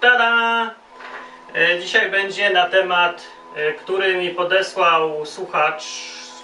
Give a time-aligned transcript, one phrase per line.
[0.00, 0.70] Tada!
[1.54, 3.24] E, dzisiaj będzie na temat,
[3.56, 5.84] e, który mi podesłał słuchacz.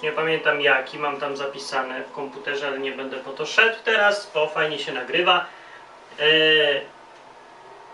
[0.03, 4.31] Nie pamiętam jaki, mam tam zapisane w komputerze, ale nie będę po to szedł teraz,
[4.33, 5.45] bo fajnie się nagrywa.
[6.19, 6.25] E,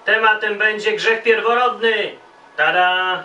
[0.06, 2.16] tematem będzie grzech pierworodny.
[2.58, 3.24] Tada!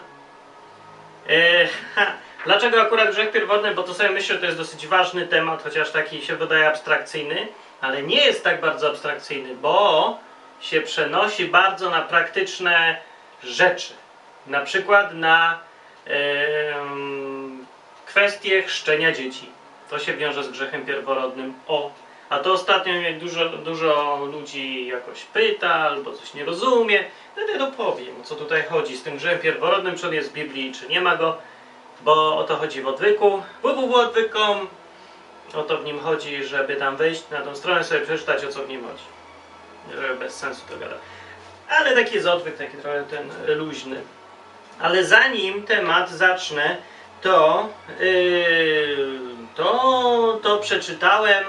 [2.45, 3.75] Dlaczego akurat grzech pierwotny?
[3.75, 7.49] Bo to sobie myślę, że to jest dosyć ważny temat, chociaż taki się wydaje abstrakcyjny,
[7.81, 10.26] ale nie jest tak bardzo abstrakcyjny, bo
[10.61, 12.97] się przenosi bardzo na praktyczne
[13.43, 13.93] rzeczy.
[14.47, 15.59] Na przykład na
[16.07, 16.15] yy,
[18.07, 19.51] kwestie chrzczenia dzieci.
[19.91, 21.55] To się wiąże z grzechem pierworodnym.
[21.67, 21.91] O,
[22.29, 27.05] a to ostatnio mnie dużo, dużo ludzi jakoś pyta albo coś nie rozumie.
[27.37, 30.35] No to powiem, o co tutaj chodzi z tym grzechem pierworodnym, czy on jest w
[30.35, 31.39] Biblii, czy nie ma go
[32.01, 33.43] bo o to chodzi w odwyku.
[33.63, 34.69] www.odwyk.com
[35.55, 38.63] o to w nim chodzi, żeby tam wejść na tą stronę sobie przeczytać o co
[38.63, 39.16] w nim chodzi.
[39.95, 40.95] Żeby bez sensu to gada.
[41.69, 44.01] Ale taki jest odwyk, taki trochę ten luźny.
[44.81, 46.77] Ale zanim temat zacznę,
[47.23, 47.69] to,
[48.01, 49.09] yy,
[49.55, 51.45] to, to przeczytałem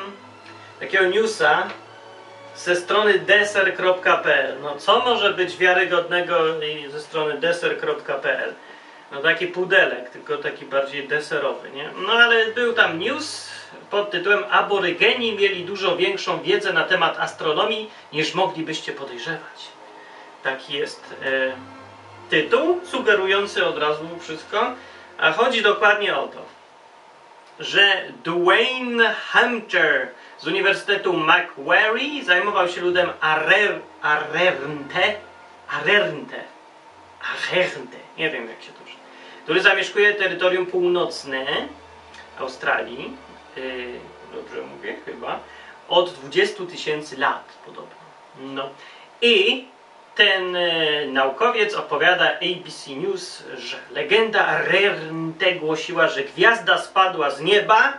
[0.80, 1.68] takiego newsa
[2.56, 4.62] ze strony deser.pl.
[4.62, 6.36] No co może być wiarygodnego
[6.92, 8.54] ze strony deser.pl?
[9.12, 11.90] no taki pudelek, tylko taki bardziej deserowy, nie?
[12.08, 13.50] No ale był tam news
[13.90, 19.68] pod tytułem Aborygeni mieli dużo większą wiedzę na temat astronomii niż moglibyście podejrzewać.
[20.44, 21.52] Taki jest e,
[22.30, 24.73] tytuł, sugerujący od razu wszystko,
[25.18, 26.42] a chodzi dokładnie o to,
[27.60, 30.08] że Dwayne Hunter
[30.38, 35.14] z Uniwersytetu Macquarie zajmował się ludem Arer, Arernte,
[35.70, 36.44] Arernte,
[37.34, 38.88] Arernte, nie wiem jak się to
[39.48, 41.45] który zamieszkuje terytorium północne
[42.39, 43.17] Australii,
[44.34, 45.40] dobrze mówię chyba,
[45.90, 47.95] od 20 tysięcy lat podobno.
[48.40, 48.70] No.
[49.22, 49.68] I
[50.16, 57.94] ten e, naukowiec opowiada ABC News, że legenda Rernte głosiła, że gwiazda spadła z nieba,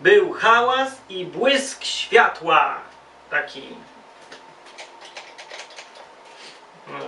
[0.00, 2.80] był hałas i błysk światła.
[3.30, 3.62] Taki.
[6.88, 6.98] No,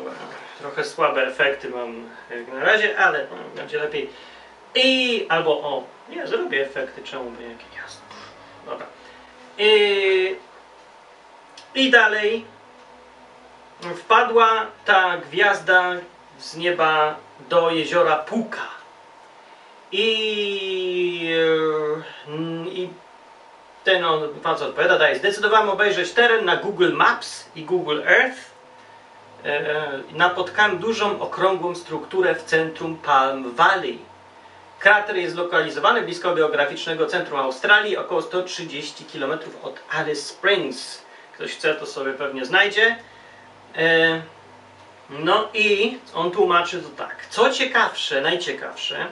[0.60, 4.10] trochę słabe efekty mam jak na razie, ale będzie lepiej.
[4.74, 8.02] I albo o, nie, zrobię efekty, czemu by jakie jasne.
[8.66, 8.86] Dobra.
[9.58, 10.36] I,
[11.74, 12.44] I dalej
[13.96, 15.92] wpadła ta gwiazda
[16.38, 17.16] z nieba
[17.48, 18.66] do jeziora Puka.
[19.92, 21.30] I,
[22.72, 22.88] i
[23.84, 28.58] ten on, pan co odpowiada, daje, zdecydowałem obejrzeć teren na Google Maps i Google Earth
[29.44, 33.98] E, napotkałem dużą, okrągłą strukturę w centrum Palm Valley.
[34.78, 41.02] Krater jest zlokalizowany blisko geograficznego centrum Australii, około 130 km od Alice Springs.
[41.34, 42.96] Ktoś chce, to sobie pewnie znajdzie.
[43.76, 44.22] E,
[45.10, 47.26] no i on tłumaczy to tak.
[47.30, 49.06] Co ciekawsze, najciekawsze,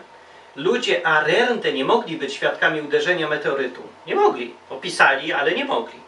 [0.57, 3.83] ludzie Arente nie mogli być świadkami uderzenia meteorytu.
[4.07, 4.55] Nie mogli.
[4.71, 5.99] Opisali, ale nie mogli.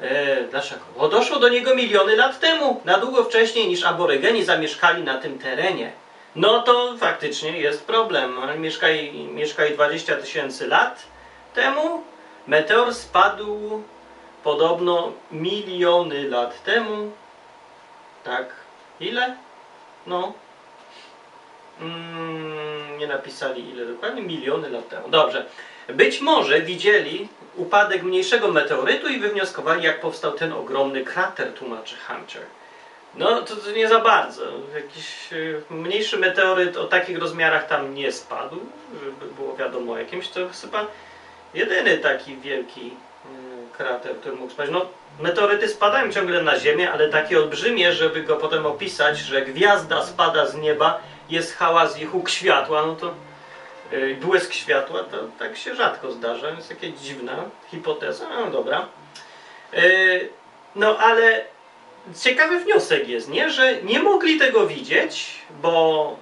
[0.00, 0.80] E, dlaczego?
[0.98, 5.38] Bo doszło do niego miliony lat temu, na długo wcześniej niż aborygeni zamieszkali na tym
[5.38, 5.92] terenie.
[6.36, 8.38] No to faktycznie jest problem.
[8.38, 11.02] Oni mieszkali, mieszkali 20 tysięcy lat
[11.54, 12.02] temu.
[12.46, 13.82] Meteor spadł
[14.44, 17.12] podobno miliony lat temu.
[18.24, 18.46] Tak.
[19.00, 19.36] Ile?
[20.06, 20.32] No.
[21.80, 24.22] Mm, nie napisali ile dokładnie.
[24.22, 25.08] Miliony lat temu.
[25.08, 25.46] Dobrze.
[25.88, 32.42] Być może widzieli upadek mniejszego meteorytu i wywnioskowali, jak powstał ten ogromny krater, tłumaczy Hunter.
[33.14, 34.42] No, to, to nie za bardzo.
[34.74, 38.56] Jakiś y, mniejszy meteoryt o takich rozmiarach tam nie spadł,
[39.04, 40.28] żeby było wiadomo jakimś.
[40.28, 40.86] To chyba
[41.54, 44.72] jedyny taki wielki y, krater, który mógł spaść.
[44.72, 44.86] No,
[45.20, 50.46] meteoryty spadają ciągle na Ziemię, ale takie olbrzymie, żeby go potem opisać, że gwiazda spada
[50.46, 51.00] z nieba,
[51.30, 53.14] jest hałas i huk światła, no to
[53.92, 58.86] Y, błysk światła, to tak się rzadko zdarza, jest jakaś dziwna hipoteza, no dobra.
[59.74, 60.28] Y,
[60.74, 61.44] no ale
[62.20, 63.50] ciekawy wniosek jest, nie?
[63.50, 65.30] że nie mogli tego widzieć,
[65.62, 66.16] bo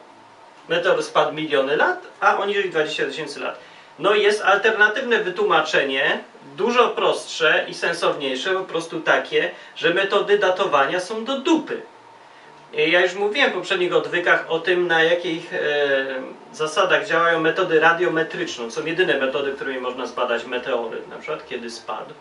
[0.68, 3.58] meteor spadł miliony lat, a oni żyli 20 tysięcy lat.
[3.98, 6.20] No i jest alternatywne wytłumaczenie,
[6.56, 11.82] dużo prostsze i sensowniejsze, po prostu takie, że metody datowania są do dupy.
[12.72, 15.58] Ja już mówiłem w poprzednich odwykach o tym, na jakich e,
[16.52, 18.70] zasadach działają metody radiometryczne.
[18.70, 22.14] Są jedyne metody, którymi można zbadać meteoryt, na przykład kiedy spadł.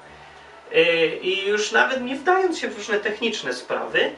[0.74, 4.12] E, I już nawet nie wdając się w różne techniczne sprawy,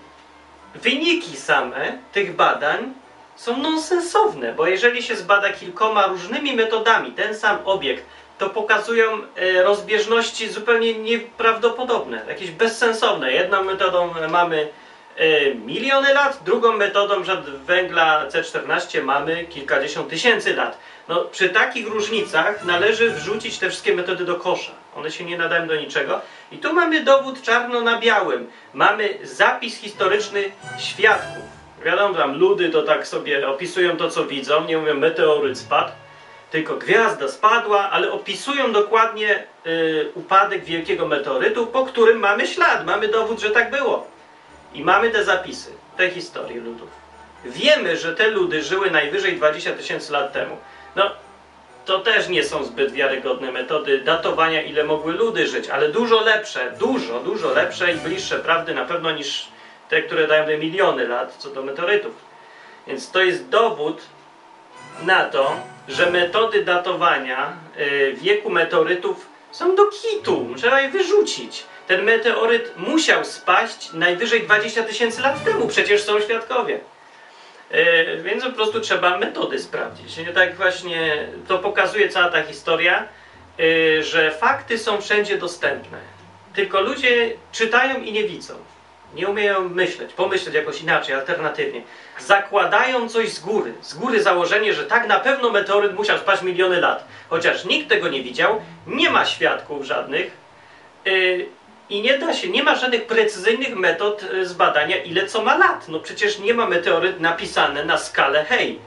[0.75, 2.93] wyniki same tych badań
[3.35, 8.05] są nonsensowne, bo jeżeli się zbada kilkoma różnymi metodami ten sam obiekt,
[8.37, 13.31] to pokazują e, rozbieżności zupełnie nieprawdopodobne, jakieś bezsensowne.
[13.31, 14.69] Jedną metodą mamy
[15.17, 17.23] e, miliony lat, drugą metodą
[17.65, 20.77] węgla C14 mamy kilkadziesiąt tysięcy lat.
[21.07, 24.71] No, przy takich różnicach należy wrzucić te wszystkie metody do kosza.
[24.95, 26.21] One się nie nadają do niczego.
[26.51, 28.47] I tu mamy dowód czarno na białym.
[28.73, 31.43] Mamy zapis historyczny świadków.
[31.85, 34.63] Wiadomo, tam ludy to tak sobie opisują to, co widzą.
[34.63, 35.91] Nie mówią meteoryt spadł,
[36.51, 42.85] tylko gwiazda spadła, ale opisują dokładnie y, upadek wielkiego meteorytu, po którym mamy ślad.
[42.85, 44.07] Mamy dowód, że tak było.
[44.73, 46.89] I mamy te zapisy, te historie ludów.
[47.45, 50.57] Wiemy, że te ludy żyły najwyżej 20 tysięcy lat temu.
[50.95, 51.11] No,
[51.87, 56.71] to też nie są zbyt wiarygodne metody datowania, ile mogły ludy żyć, ale dużo lepsze,
[56.79, 59.47] dużo, dużo lepsze i bliższe prawdy na pewno niż
[59.89, 62.13] te, które dają te miliony lat co do meteorytów.
[62.87, 64.01] Więc to jest dowód
[65.01, 65.55] na to,
[65.87, 70.47] że metody datowania y, wieku meteorytów są do kitu.
[70.57, 71.63] Trzeba je wyrzucić.
[71.87, 76.79] Ten meteoryt musiał spaść najwyżej 20 tysięcy lat temu, przecież są świadkowie.
[77.71, 80.17] E, więc po prostu trzeba metody sprawdzić.
[80.17, 83.07] Nie tak właśnie to pokazuje cała ta historia,
[83.59, 85.97] e, że fakty są wszędzie dostępne.
[86.53, 88.53] Tylko ludzie czytają i nie widzą.
[89.13, 91.81] Nie umieją myśleć, pomyśleć jakoś inaczej, alternatywnie.
[92.19, 93.73] Zakładają coś z góry.
[93.81, 97.07] Z góry założenie, że tak na pewno meteoryt musiał spaść miliony lat.
[97.29, 100.31] Chociaż nikt tego nie widział, nie ma świadków żadnych.
[101.89, 105.87] I nie da się, nie ma żadnych precyzyjnych metod e, zbadania, ile co ma lat.
[105.87, 108.79] No przecież nie ma meteoryt napisane na skalę, hej,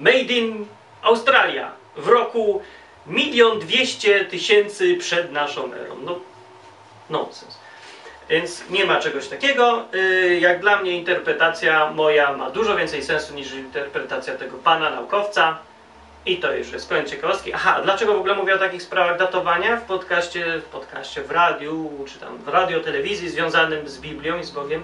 [0.00, 0.66] made in
[1.02, 2.62] Australia w roku
[3.06, 5.96] milion dwieście tysięcy przed naszą erą.
[6.04, 6.20] No,
[7.10, 7.58] nonsens.
[8.30, 9.84] Więc nie ma czegoś takiego.
[9.94, 9.98] E,
[10.34, 15.58] jak dla mnie interpretacja moja ma dużo więcej sensu niż interpretacja tego pana naukowca.
[16.26, 17.52] I to już jest koniec ciekawostki.
[17.54, 21.90] Aha, dlaczego w ogóle mówię o takich sprawach datowania w podcaście, w podcaście, w radiu,
[22.08, 24.82] czy tam w radio, telewizji związanym z Biblią i z Bogiem?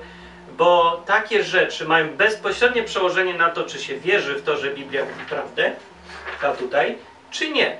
[0.56, 5.04] Bo takie rzeczy mają bezpośrednie przełożenie na to, czy się wierzy w to, że Biblia
[5.04, 5.72] mówi prawdę,
[6.40, 6.98] ta tutaj,
[7.30, 7.76] czy nie.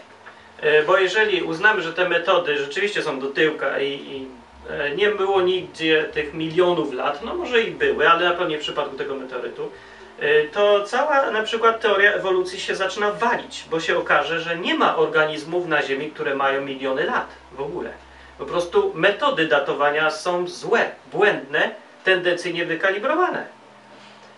[0.60, 4.26] E, bo jeżeli uznamy, że te metody rzeczywiście są do tyłka i, i
[4.70, 8.58] e, nie było nigdzie tych milionów lat, no może i były, ale na pewno nie
[8.58, 9.70] w przypadku tego meteorytu,
[10.53, 14.97] to cała na przykład teoria ewolucji się zaczyna walić, bo się okaże, że nie ma
[14.97, 17.91] organizmów na Ziemi, które mają miliony lat w ogóle.
[18.38, 21.70] Po prostu metody datowania są złe, błędne,
[22.05, 23.47] tendencyjnie wykalibrowane.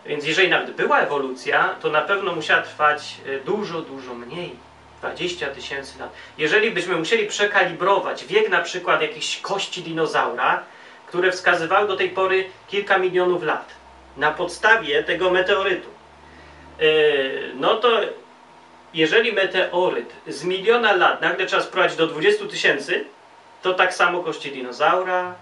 [0.06, 4.56] Więc jeżeli nawet była ewolucja, to na pewno musiała trwać y, dużo, dużo mniej.
[5.00, 6.12] 20 tysięcy lat.
[6.38, 10.62] Jeżeli byśmy musieli przekalibrować wiek na przykład jakiejś kości dinozaura,
[11.06, 13.80] które wskazywały do tej pory kilka milionów lat,
[14.20, 15.88] na podstawie tego meteorytu.
[15.88, 16.84] E,
[17.55, 18.00] no to
[18.94, 23.05] jeżeli meteoryt z miliona lat nagle trzeba sprowadzić do 20 tysięcy,
[23.62, 25.34] to tak samo kości dinozaura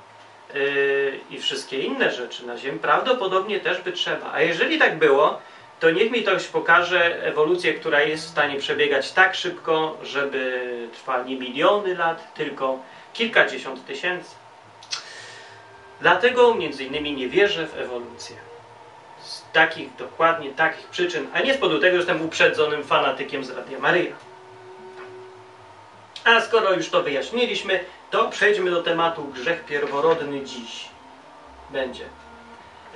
[0.55, 4.33] yy, i wszystkie inne rzeczy na Ziemi prawdopodobnie też by trzeba.
[4.33, 5.41] A jeżeli tak było,
[5.81, 11.25] to niech mi ktoś pokaże ewolucję, która jest w stanie przebiegać tak szybko, żeby trwała
[11.25, 12.79] nie miliony lat, tylko
[13.13, 14.35] kilkadziesiąt tysięcy.
[16.01, 18.48] Dlatego między innymi nie wierzę w ewolucję
[19.51, 23.51] z takich, dokładnie takich przyczyn, a nie z powodu tego, że jestem uprzedzonym fanatykiem z
[23.51, 24.13] Radia Maryja.
[26.25, 30.89] A skoro już to wyjaśniliśmy, to przejdźmy do tematu grzech pierworodny dziś.
[31.71, 32.05] Będzie.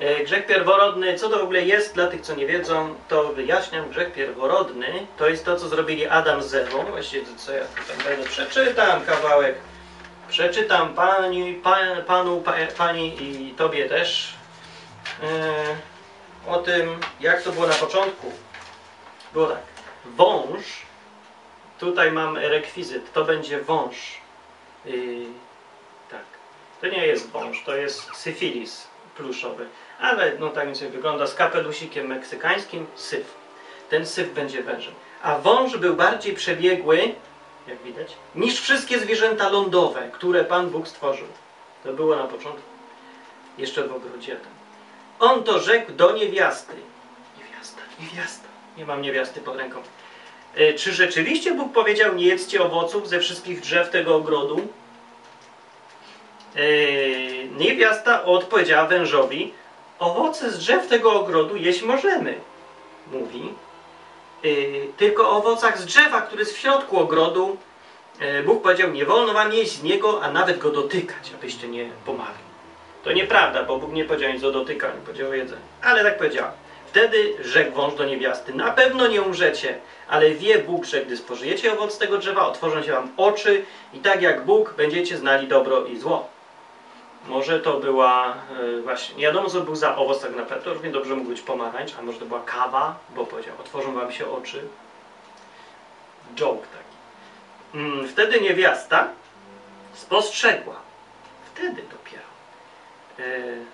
[0.01, 3.89] E, grzech pierworodny, co to w ogóle jest dla tych, co nie wiedzą, to wyjaśniam.
[3.89, 6.85] Grzech pierworodny to jest to, co zrobili Adam z Ewą.
[6.85, 9.55] Właściwie to, co ja tutaj będę przeczytam kawałek.
[10.29, 14.35] Przeczytam pani, pan, panu, pa, pani i tobie też.
[15.23, 15.92] Yy
[16.47, 18.33] o tym, jak to było na początku.
[19.33, 19.63] Było tak.
[20.05, 20.63] Wąż,
[21.79, 23.97] tutaj mam rekwizyt, to będzie wąż.
[24.85, 25.27] Yy,
[26.11, 26.25] tak.
[26.81, 29.67] To nie jest wąż, to jest syfilis pluszowy.
[30.01, 33.35] Ale no tak więc wygląda z kapelusikiem meksykańskim, syf.
[33.91, 34.95] Ten syf będzie wężem.
[35.23, 37.15] A wąż był bardziej przebiegły,
[37.67, 41.27] jak widać, niż wszystkie zwierzęta lądowe, które Pan Bóg stworzył.
[41.85, 42.63] To było na początku.
[43.59, 44.62] Jeszcze w ogrodzie tam.
[45.23, 46.73] On to rzekł do niewiasty.
[47.39, 48.49] Niewiasta, niewiasta.
[48.77, 49.83] Nie mam niewiasty pod ręką.
[50.55, 54.61] E, czy rzeczywiście Bóg powiedział, nie jedzcie owoców ze wszystkich drzew tego ogrodu?
[56.57, 56.61] E,
[57.45, 59.55] niewiasta odpowiedziała wężowi,
[59.99, 62.35] owoce z drzew tego ogrodu jeść możemy.
[63.13, 63.55] Mówi,
[64.45, 64.49] e,
[64.97, 67.57] tylko o owocach z drzewa, który jest w środku ogrodu,
[68.45, 72.52] Bóg powiedział, nie wolno wam jeść z niego, a nawet go dotykać, abyście nie pomarli.
[73.05, 75.63] To nieprawda, bo Bóg nie powiedział nic o dotykaniu, powiedział o jedzeniu.
[75.83, 76.47] Ale tak powiedział.
[76.87, 79.79] Wtedy rzekł wąż do niewiasty, na pewno nie umrzecie,
[80.09, 84.23] ale wie Bóg, że gdy spożyjecie owoc tego drzewa, otworzą się wam oczy i tak
[84.23, 86.29] jak Bóg będziecie znali dobro i zło.
[87.29, 88.35] Może to była,
[88.79, 91.93] e, właśnie, nie wiadomo co był za owoc tak naprawdę, równie dobrze mógł być pomarańcz,
[91.99, 94.63] a może to była kawa, bo powiedział, otworzą wam się oczy.
[96.35, 96.97] Joke taki.
[97.75, 99.09] Mm, wtedy niewiasta
[99.95, 100.75] spostrzegła,
[101.55, 102.32] wtedy dopiero,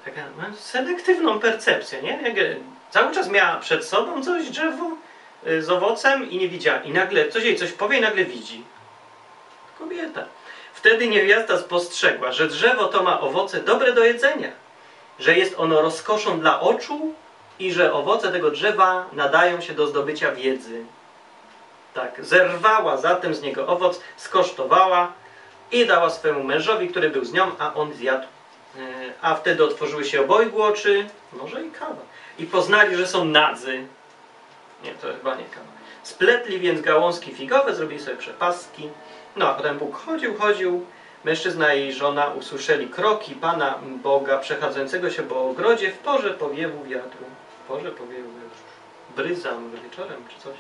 [0.05, 2.23] taka ma selektywną percepcję, nie?
[2.23, 2.57] Jak, e,
[2.91, 4.91] cały czas miała przed sobą coś drzewo
[5.47, 6.83] e, z owocem i nie widziała.
[6.83, 8.65] I nagle coś jej coś powie i nagle widzi.
[9.79, 10.25] Kobieta.
[10.75, 14.51] Wtedy niewiasta spostrzegła, że drzewo to ma owoce dobre do jedzenia,
[15.19, 17.15] że jest ono rozkoszą dla oczu
[17.59, 20.85] i że owoce tego drzewa nadają się do zdobycia wiedzy.
[21.95, 25.13] Tak, zerwała zatem z niego owoc, skosztowała
[25.73, 28.27] i dała swemu mężowi, który był z nią, a on zjadł.
[28.79, 32.03] E, a wtedy otworzyły się obojgu oczy, może i kawa,
[32.39, 33.87] i poznali, że są nadzy.
[34.85, 35.67] Nie, to chyba nie kawa.
[36.03, 38.89] Spletli więc gałązki figowe, zrobili sobie przepaski.
[39.37, 40.87] No, a potem Bóg chodził, chodził.
[41.25, 47.25] Mężczyzna i żona usłyszeli kroki Pana Boga przechadzającego się po ogrodzie w porze powiewu wiatru.
[47.65, 48.59] W porze powiewu wiatru.
[49.17, 49.51] Bryza,
[49.85, 50.57] wieczorem czy coś.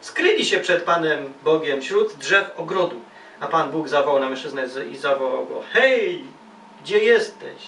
[0.00, 3.00] Skryli się przed Panem Bogiem wśród drzew ogrodu.
[3.40, 6.24] A Pan Bóg zawołał na mężczyznę i zawołał go: Hej,
[6.82, 7.62] gdzie jesteś?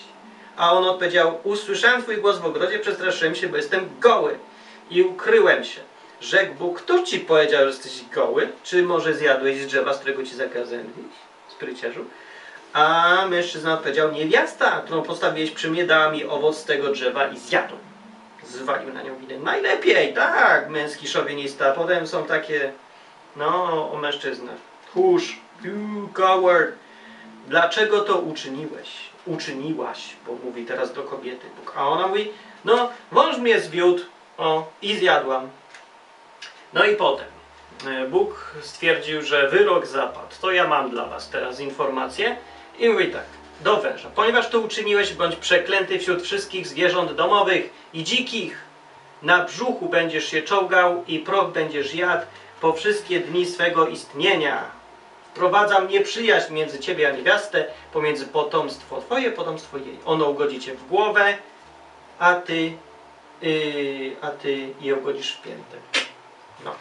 [0.57, 4.39] A on odpowiedział: Usłyszałem Twój głos w ogrodzie, przestraszyłem się, bo jestem goły
[4.91, 5.81] i ukryłem się.
[6.21, 8.49] Rzekł Bóg, kto ci powiedział, że jesteś goły?
[8.63, 11.17] Czy może zjadłeś z drzewa, z którego ci zakazałem zjeść?
[11.49, 12.05] Spryciarzu.
[12.73, 17.39] A mężczyzna odpowiedział, niewiasta, którą postawiłeś przy mnie, dała mi owoc z tego drzewa i
[17.39, 17.75] zjadł.
[18.45, 19.39] Zwalił na nią winę.
[19.39, 21.73] Najlepiej, tak, męski szowinista.
[21.73, 22.73] Potem są takie,
[23.37, 24.57] no, o mężczyznach.
[24.87, 26.84] Tchórz, you coward.
[27.49, 28.89] Dlaczego to uczyniłeś?
[29.27, 31.73] Uczyniłaś, bo mówi teraz do kobiety Bóg.
[31.77, 32.31] A ona mówi,
[32.65, 34.03] no, wąż mnie zwiódł,
[34.39, 35.49] o, i zjadłam.
[36.73, 37.27] No i potem
[37.87, 40.35] e, Bóg stwierdził, że wyrok zapadł.
[40.41, 42.37] To ja mam dla was teraz informację.
[42.79, 43.25] I mówi tak,
[43.61, 44.11] do węża.
[44.15, 48.59] Ponieważ to uczyniłeś, bądź przeklęty wśród wszystkich zwierząt domowych i dzikich.
[49.23, 52.27] Na brzuchu będziesz się czołgał i proch będziesz jadł
[52.61, 54.65] po wszystkie dni swego istnienia.
[55.35, 59.99] Wprowadzam nieprzyjaźń między ciebie a niewiastę, pomiędzy potomstwo twoje, potomstwo jej.
[60.05, 61.39] Ono ugodzi cię w głowę,
[62.19, 62.73] a ty,
[63.43, 65.77] yy, a ty je ugodzisz w piętę.
[66.65, 66.75] No.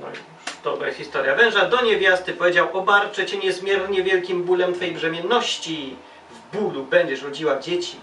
[0.00, 0.18] No i już
[0.64, 1.64] dobra historia węża.
[1.64, 5.96] Do niewiasty powiedział, obarczę cię niezmiernie wielkim bólem twojej brzemienności.
[6.30, 7.96] W bólu będziesz rodziła dzieci.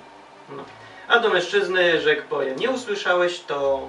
[0.49, 0.63] No.
[1.07, 3.87] A do mężczyzny rzekł powiem, nie usłyszałeś, to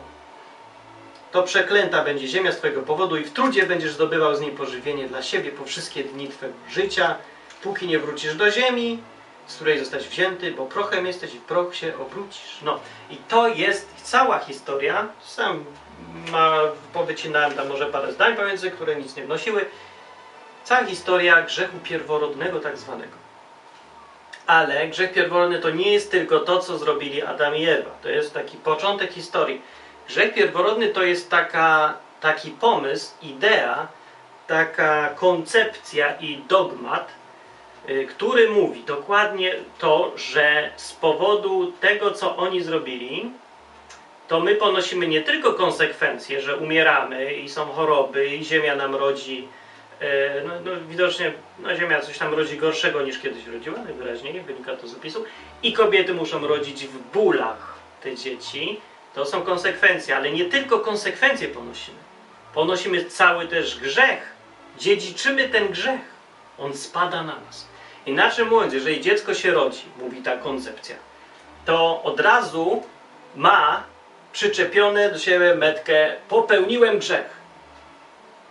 [1.33, 5.09] to przeklęta będzie ziemia z twojego powodu i w trudzie będziesz zdobywał z niej pożywienie
[5.09, 7.15] dla siebie po wszystkie dni twojego życia,
[7.63, 8.99] póki nie wrócisz do ziemi,
[9.47, 12.59] z której zostać wzięty, bo prochem jesteś i proch się obrócisz.
[12.63, 15.09] No i to jest cała historia.
[15.21, 15.65] Sam
[16.31, 16.59] ma,
[16.93, 19.67] powycinałem tam może parę zdań pomiędzy, które nic nie wnosiły.
[20.65, 23.23] Cała historia grzechu pierworodnego tak zwanego.
[24.47, 27.91] Ale grzech pierworodny to nie jest tylko to, co zrobili Adam i Ewa.
[28.03, 29.63] To jest taki początek historii.
[30.09, 33.89] Grzech pierworodny to jest taka, taki pomysł, idea,
[34.47, 37.13] taka koncepcja i dogmat,
[37.89, 43.31] Y, który mówi dokładnie to, że z powodu tego, co oni zrobili,
[44.29, 49.49] to my ponosimy nie tylko konsekwencje, że umieramy i są choroby i ziemia nam rodzi,
[50.03, 50.07] y,
[50.47, 54.89] no, no widocznie no, ziemia coś tam rodzi gorszego niż kiedyś rodziła, najwyraźniej, wynika to
[54.89, 55.25] z opisu,
[55.63, 58.81] i kobiety muszą rodzić w bólach te dzieci,
[59.15, 61.99] to są konsekwencje, ale nie tylko konsekwencje ponosimy.
[62.55, 64.33] Ponosimy cały też grzech.
[64.79, 66.01] Dziedziczymy ten grzech.
[66.59, 67.67] On spada na nas.
[68.07, 70.97] Inaczej mówiąc, jeżeli dziecko się rodzi, mówi ta koncepcja,
[71.65, 72.83] to od razu
[73.37, 73.85] ma
[74.33, 77.43] przyczepione do siebie metkę popełniłem grzech.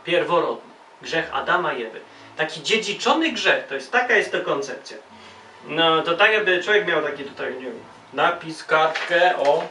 [0.03, 0.72] Pierworodny.
[1.01, 2.00] Grzech Adama i Ewy.
[2.38, 4.98] Taki dziedziczony grzech, to jest taka jest to koncepcja.
[5.68, 7.80] No to tak jakby człowiek miał taki tutaj, nie wiem,
[8.13, 9.63] napis, kartkę, o,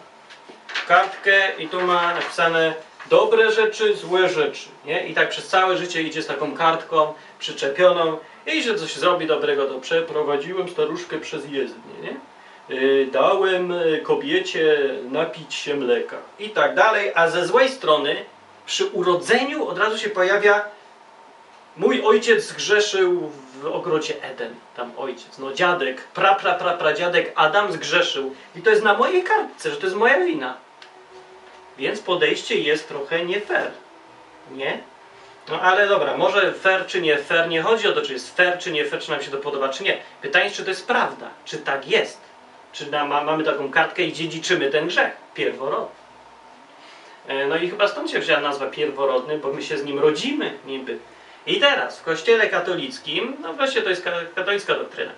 [0.88, 2.74] kartkę i tu ma napisane
[3.10, 5.06] dobre rzeczy, złe rzeczy, nie?
[5.06, 9.66] I tak przez całe życie idzie z taką kartką przyczepioną i że coś zrobi dobrego,
[9.66, 12.16] to przeprowadziłem staruszkę przez jezdnię, nie?
[12.76, 14.78] Y, dałem y, kobiecie
[15.10, 18.24] napić się mleka i tak dalej, a ze złej strony
[18.66, 20.64] przy urodzeniu od razu się pojawia
[21.76, 27.32] mój ojciec zgrzeszył w ogrodzie Eden, tam ojciec, no dziadek, pra, pra, pra, pra dziadek
[27.34, 30.56] Adam zgrzeszył i to jest na mojej kartce, że to jest moja wina.
[31.78, 33.70] Więc podejście jest trochę nie fair,
[34.50, 34.80] nie?
[35.48, 38.58] No ale dobra, może fair czy nie fair, nie chodzi o to, czy jest fair
[38.58, 39.98] czy nie fair, czy nam się to podoba, czy nie.
[40.22, 42.20] Pytanie jest, czy to jest prawda, czy tak jest.
[42.72, 46.00] Czy na, ma, mamy taką kartkę i dziedziczymy ten grzech, pierworodny.
[47.28, 50.58] E, no i chyba stąd się wzięła nazwa pierworodny, bo my się z nim rodzimy
[50.66, 50.98] niby.
[51.46, 54.04] I teraz w kościele katolickim, no wreszcie to jest
[54.34, 55.12] katolicka doktryna,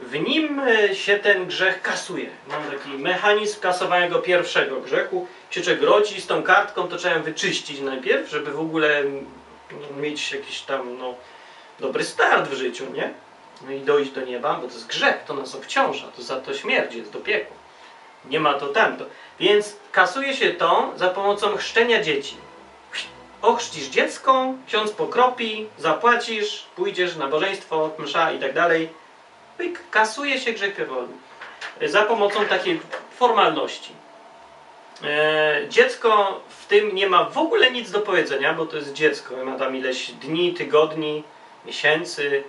[0.00, 2.30] w nim e, się ten grzech kasuje.
[2.48, 5.26] Mam taki mechanizm kasowania go pierwszego grzechu.
[5.50, 9.02] Się człowiek rodzi z tą kartką, to trzeba ją wyczyścić najpierw, żeby w ogóle
[9.96, 11.14] mieć jakiś tam no,
[11.80, 13.12] dobry start w życiu, nie?
[13.66, 16.54] No i dojść do nieba, bo to jest grzech, to nas obciąża, to za to
[16.54, 17.56] śmierć jest do piekła.
[18.24, 19.04] Nie ma to tamto.
[19.40, 22.36] Więc kasuje się to za pomocą chrzczenia dzieci.
[23.42, 28.88] Ochrzcisz dziecko, ksiądz pokropi, zapłacisz, pójdziesz na bożeństwo, msza i tak dalej.
[29.90, 31.14] Kasuje się grzech pierwotny.
[31.88, 32.80] Za pomocą takiej
[33.16, 33.92] formalności.
[35.04, 39.44] E, dziecko w tym nie ma w ogóle nic do powiedzenia, bo to jest dziecko.
[39.44, 41.24] Ma tam ileś dni, tygodni,
[41.66, 42.44] miesięcy,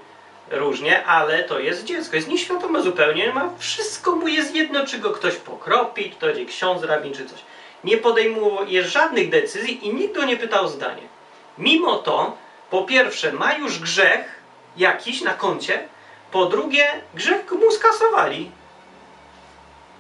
[0.51, 2.15] różnie, ale to jest dziecko.
[2.15, 3.33] Jest nieświadome zupełnie.
[3.33, 7.25] Ma, wszystko mu jest jedno, czy go ktoś pokropi, czy to będzie ksiądz, rabin, czy
[7.25, 7.39] coś.
[7.83, 11.01] Nie podejmuje żadnych decyzji i nikt go nie pytał o zdanie.
[11.57, 12.37] Mimo to,
[12.69, 14.41] po pierwsze, ma już grzech
[14.77, 15.87] jakiś na koncie,
[16.31, 18.51] po drugie, grzech mu skasowali.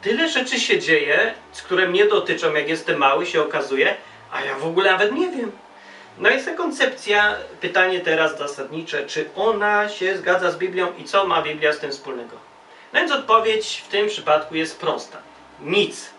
[0.01, 1.33] Tyle rzeczy się dzieje,
[1.65, 3.95] które mnie dotyczą, jak jestem mały, się okazuje,
[4.31, 5.51] a ja w ogóle nawet nie wiem.
[6.17, 11.27] No jest ta koncepcja, pytanie teraz zasadnicze, czy ona się zgadza z Biblią i co
[11.27, 12.35] ma Biblia z tym wspólnego?
[12.93, 15.17] No więc odpowiedź w tym przypadku jest prosta.
[15.61, 16.09] Nic.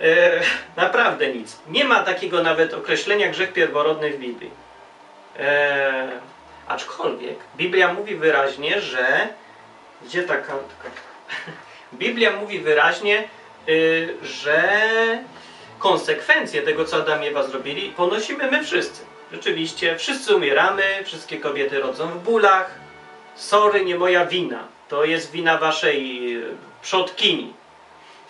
[0.00, 0.40] E,
[0.76, 1.58] naprawdę nic.
[1.68, 4.50] Nie ma takiego nawet określenia grzech pierworodny w Biblii.
[5.38, 6.08] E,
[6.68, 9.28] aczkolwiek Biblia mówi wyraźnie, że
[10.04, 10.90] gdzie ta kartka?
[11.92, 13.28] Biblia mówi wyraźnie,
[13.68, 14.78] y, że
[15.78, 19.02] konsekwencje tego, co Adam i Ewa zrobili, ponosimy my wszyscy.
[19.32, 22.70] Rzeczywiście, wszyscy umieramy, wszystkie kobiety rodzą w bólach.
[23.34, 24.68] Sorry, nie moja wina.
[24.88, 26.42] To jest wina waszej
[26.82, 27.52] przodkini.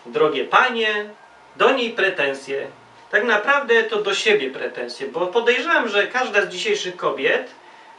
[0.07, 1.11] Drogie panie,
[1.57, 2.67] do niej pretensje.
[3.11, 7.51] Tak naprawdę to do siebie pretensje, bo podejrzewam, że każda z dzisiejszych kobiet,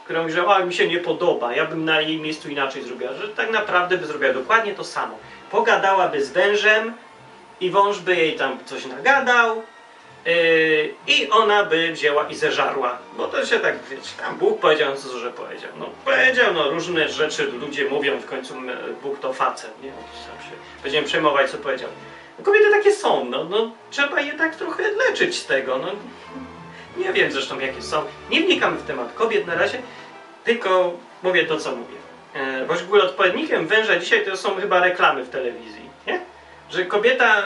[0.04, 3.28] która mówi, że mi się nie podoba, ja bym na jej miejscu inaczej zrobiła, że
[3.28, 5.18] tak naprawdę by zrobiła dokładnie to samo.
[5.50, 6.94] Pogadałaby z wężem
[7.60, 9.62] i wąż by jej tam coś nagadał
[10.26, 12.98] yy, i ona by wzięła i zeżarła.
[13.16, 15.70] Bo to się tak, wiecie, tam Bóg powiedział, no co, że powiedział.
[15.78, 18.54] No powiedział, no różne rzeczy ludzie mówią, w końcu
[19.02, 19.88] Bóg to facet, nie?
[19.88, 21.88] Się będziemy przejmować, co powiedział.
[22.42, 25.88] Kobiety takie są, no, no trzeba je tak trochę leczyć z tego, no.
[26.96, 28.04] Nie wiem zresztą jakie są.
[28.30, 29.78] Nie wnikam w temat kobiet na razie,
[30.44, 31.96] tylko mówię to, co mówię.
[32.34, 36.20] E, w ogóle odpowiednikiem węża dzisiaj to są chyba reklamy w telewizji, nie?
[36.70, 37.44] Że kobieta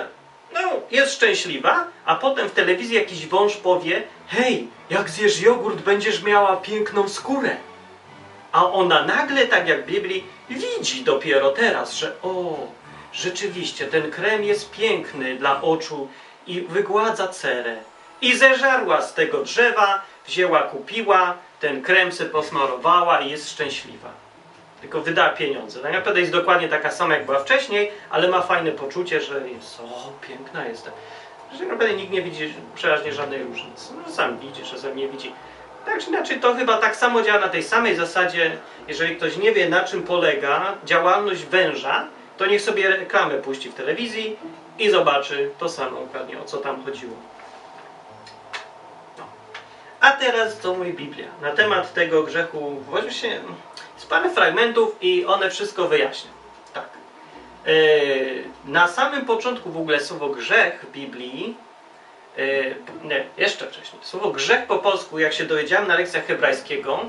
[0.53, 6.22] no, jest szczęśliwa, a potem w telewizji jakiś wąż powie hej, jak zjesz jogurt, będziesz
[6.22, 7.57] miała piękną skórę.
[8.53, 12.59] A ona nagle, tak jak w Biblii, widzi dopiero teraz, że o,
[13.12, 16.09] rzeczywiście, ten krem jest piękny dla oczu
[16.46, 17.77] i wygładza cerę.
[18.20, 24.09] I zeżarła z tego drzewa, wzięła, kupiła, ten krem se posmarowała i jest szczęśliwa.
[24.81, 25.81] Tylko wyda pieniądze.
[25.81, 29.81] Tak naprawdę jest dokładnie taka sama, jak była wcześniej, ale ma fajne poczucie, że jest,
[29.81, 30.92] o, piękna jestem.
[31.59, 33.92] Że naprawdę nikt nie widzi przeważnie żadnej różnicy.
[34.07, 35.33] No, sam widzi, czasem nie widzi.
[35.87, 38.57] Tak czy inaczej, to chyba tak samo działa na tej samej zasadzie,
[38.88, 42.07] jeżeli ktoś nie wie, na czym polega działalność węża,
[42.40, 44.37] to niech sobie reklamę puści w telewizji
[44.79, 47.16] i zobaczy to samo dokładnie, o co tam chodziło.
[49.18, 49.24] No.
[50.00, 52.70] A teraz co mówi Biblia na temat tego grzechu.
[52.70, 53.40] Właśnie
[53.94, 56.31] jest parę fragmentów i one wszystko wyjaśnią.
[56.74, 56.88] Tak.
[57.66, 61.57] Yy, na samym początku w ogóle słowo grzech w Biblii
[62.37, 62.74] yy,
[63.05, 64.03] nie, jeszcze wcześniej.
[64.03, 67.00] Słowo grzech po polsku, jak się dowiedziałem na lekcjach hebrajskiego,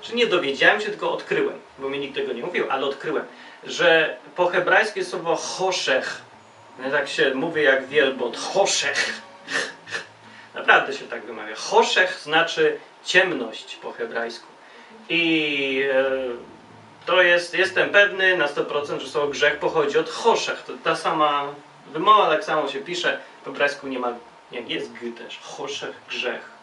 [0.00, 3.24] czy nie dowiedziałem się, tylko odkryłem, bo mi nikt tego nie mówił, ale odkryłem
[3.64, 6.22] że po hebrajsku jest słowo choszech.
[6.78, 8.36] No tak się mówi jak wielbłąd.
[8.36, 9.22] Choszech.
[10.54, 11.54] Naprawdę się tak wymawia.
[11.56, 14.46] Choszech znaczy ciemność po hebrajsku.
[15.08, 16.04] I e,
[17.06, 20.62] to jest, jestem pewny na 100%, że słowo grzech pochodzi od choszech.
[20.62, 21.54] To ta sama
[21.92, 23.18] wymowa tak samo się pisze.
[23.42, 24.14] W hebrajsku nie ma,
[24.52, 25.38] jak jest g też.
[25.38, 26.59] Choszech, grzech.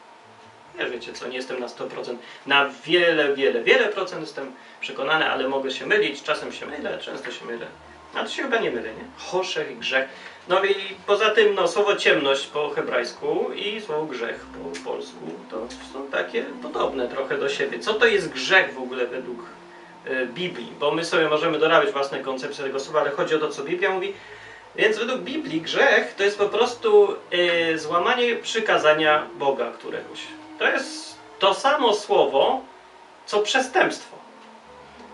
[0.80, 2.16] Ja wiecie co, nie jestem na 100%.
[2.46, 6.24] Na wiele, wiele, wiele procent jestem przekonany, ale mogę się mylić.
[6.24, 7.66] Czasem się mylę, często się mylę.
[8.14, 9.04] A to się chyba nie mylę, nie?
[9.18, 10.10] Choszech i grzech.
[10.48, 15.68] No i poza tym, no, słowo ciemność po hebrajsku i słowo grzech po polsku to
[15.94, 17.80] są takie podobne trochę do siebie.
[17.80, 19.40] Co to jest grzech w ogóle według
[20.08, 20.72] y, Biblii?
[20.80, 23.90] Bo my sobie możemy dorabiać własne koncepcje tego słowa, ale chodzi o to, co Biblia
[23.90, 24.14] mówi.
[24.76, 27.16] Więc według Biblii grzech to jest po prostu
[27.74, 30.20] y, złamanie przykazania Boga któregoś.
[30.60, 32.62] To jest to samo słowo,
[33.26, 34.18] co przestępstwo.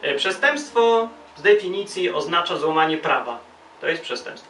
[0.01, 3.39] E, przestępstwo z definicji oznacza złamanie prawa.
[3.81, 4.49] To jest przestępstwo.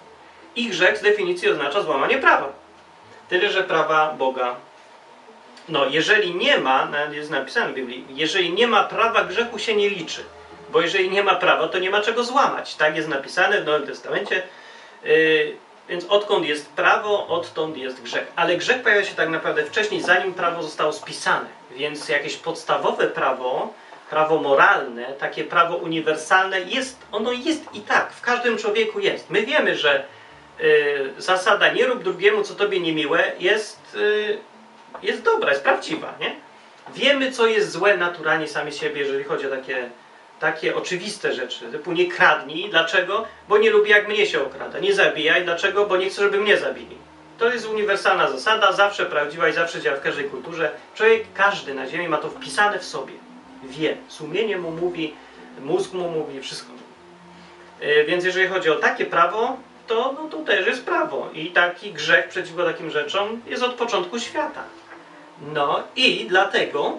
[0.55, 2.51] I grzech z definicji oznacza złamanie prawa.
[3.29, 4.55] Tyle, że prawa Boga.
[5.69, 9.89] No, jeżeli nie ma, jest napisane w Biblii, jeżeli nie ma prawa, grzechu się nie
[9.89, 10.23] liczy.
[10.69, 12.75] Bo jeżeli nie ma prawa, to nie ma czego złamać.
[12.75, 14.43] Tak jest napisane w Nowym Testamencie.
[15.03, 15.57] Yy,
[15.93, 18.31] więc odkąd jest prawo, odtąd jest grzech.
[18.35, 21.45] Ale grzech pojawia się tak naprawdę wcześniej, zanim prawo zostało spisane.
[21.71, 23.73] Więc jakieś podstawowe prawo,
[24.09, 29.29] prawo moralne, takie prawo uniwersalne jest, ono jest i tak, w każdym człowieku jest.
[29.29, 30.05] My wiemy, że
[30.61, 34.37] y, zasada nie rób drugiemu, co tobie niemiłe, jest, y,
[35.03, 36.35] jest dobra, jest prawdziwa, nie?
[36.93, 39.89] Wiemy, co jest złe naturalnie sami siebie, jeżeli chodzi o takie,
[40.43, 42.69] takie oczywiste rzeczy, typu nie kradnij.
[42.69, 43.25] Dlaczego?
[43.49, 44.79] Bo nie lubię, jak mnie się okrada.
[44.79, 45.43] Nie zabijaj.
[45.43, 45.85] Dlaczego?
[45.85, 46.97] Bo nie chcę, żeby mnie zabili.
[47.37, 50.71] To jest uniwersalna zasada, zawsze prawdziwa i zawsze działa w każdej kulturze.
[50.95, 53.13] Człowiek, każdy na ziemi ma to wpisane w sobie.
[53.63, 53.97] Wie.
[54.07, 55.13] Sumienie mu mówi,
[55.61, 56.71] mózg mu mówi, wszystko.
[57.81, 61.29] Yy, więc jeżeli chodzi o takie prawo, to, no, to też jest prawo.
[61.33, 64.63] I taki grzech przeciwko takim rzeczom jest od początku świata.
[65.53, 66.97] No i dlatego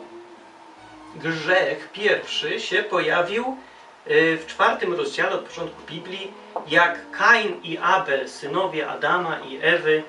[1.16, 3.56] grzech pierwszy się pojawił
[4.10, 6.32] y, w czwartym rozdziale od początku Biblii,
[6.66, 10.02] jak Kain i Abel, synowie Adama i Ewy,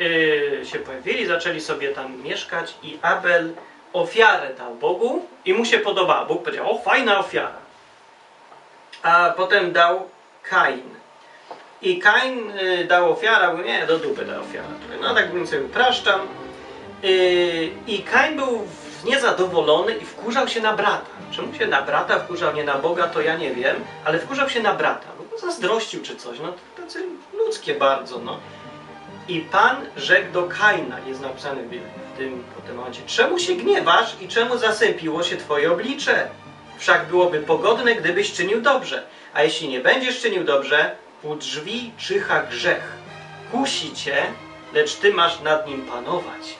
[0.00, 3.54] y, się pojawili, zaczęli sobie tam mieszkać i Abel
[3.92, 6.24] ofiarę dał Bogu i mu się podobała.
[6.24, 7.58] Bóg powiedział, o fajna ofiara.
[9.02, 10.08] A potem dał
[10.42, 10.96] Kain.
[11.82, 14.68] I Kain y, dał ofiarę, bo nie, do dupy dał ofiarę.
[15.00, 16.20] No tak bym sobie upraszczam.
[17.86, 18.66] I Kain był
[19.06, 21.06] niezadowolony i wkurzał się na brata.
[21.30, 24.62] Czemu się na brata wkurzał, nie na Boga, to ja nie wiem, ale wkurzał się
[24.62, 25.06] na brata.
[25.18, 27.04] No, zazdrościł czy coś, no to tacy
[27.38, 28.38] ludzkie bardzo, no.
[29.28, 34.16] I Pan rzekł do Kaina, jest napisane w tym po tym momencie, czemu się gniewasz
[34.20, 36.28] i czemu zasępiło się Twoje oblicze?
[36.78, 39.02] Wszak byłoby pogodne, gdybyś czynił dobrze.
[39.34, 42.92] A jeśli nie będziesz czynił dobrze, u drzwi czyha grzech.
[43.52, 44.16] Kusi cię,
[44.72, 46.56] lecz Ty masz nad nim panować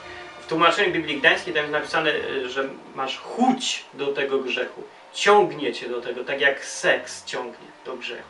[0.47, 4.83] w tłumaczeniu Biblii Gdańskiej tam jest napisane, y, że masz chuć do tego grzechu.
[5.13, 8.29] Ciągnie cię do tego, tak jak seks ciągnie do grzechu.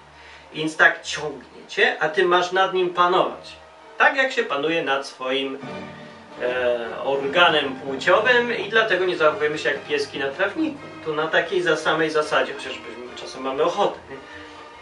[0.53, 3.55] Więc tak ciągnie cię, a ty masz nad nim panować.
[3.97, 5.57] Tak jak się panuje nad swoim
[6.41, 10.77] e, organem płciowym i dlatego nie zachowujemy się jak pieski na trawniku.
[11.05, 12.79] To na takiej samej zasadzie, chociaż
[13.15, 14.17] czasem mamy ochotę, nie?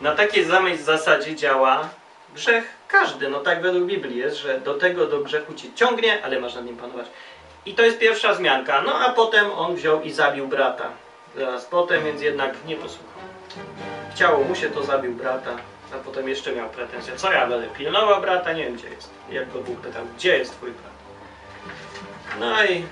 [0.02, 1.90] na takiej samej zasadzie działa
[2.36, 6.40] grzech każdy, no tak według Biblii jest, że do tego do grzechu cię ciągnie, ale
[6.40, 7.06] masz nad nim panować.
[7.66, 8.82] I to jest pierwsza zmianka.
[8.82, 10.90] No a potem on wziął i zabił brata.
[11.36, 13.22] Zaraz potem, więc jednak nie posłuchał.
[14.16, 15.58] Chciało mu się, to zabił brata,
[15.96, 17.16] a potem jeszcze miał pretensję.
[17.16, 18.54] Co ja będę pilnował brata?
[18.54, 19.10] Nie wiem gdzie jest.
[19.30, 20.96] Jak go Bóg pytał, gdzie jest twój brat?
[22.40, 22.86] No i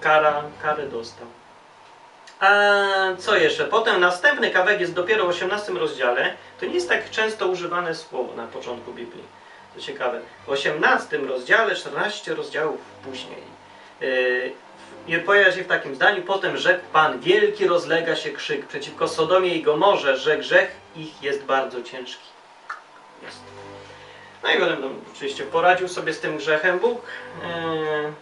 [0.00, 1.26] kara, karę dostał.
[2.40, 2.48] A
[3.18, 3.64] co jeszcze?
[3.64, 6.34] Potem następny kawałek jest dopiero w 18 rozdziale.
[6.60, 9.24] To nie jest tak często używane słowo na początku Biblii.
[9.74, 10.20] To ciekawe.
[10.46, 13.42] W 18 rozdziale, 14 rozdziałów później.
[15.08, 16.22] Yy, pojawia się w takim zdaniu.
[16.22, 21.44] Potem rzekł Pan, wielki rozlega się krzyk przeciwko Sodomie i Gomorze, że grzech ich jest
[21.44, 22.28] bardzo ciężki.
[23.22, 23.40] Jest.
[24.42, 27.02] No i potem no, oczywiście poradził sobie z tym grzechem Bóg.
[27.42, 28.12] Yy,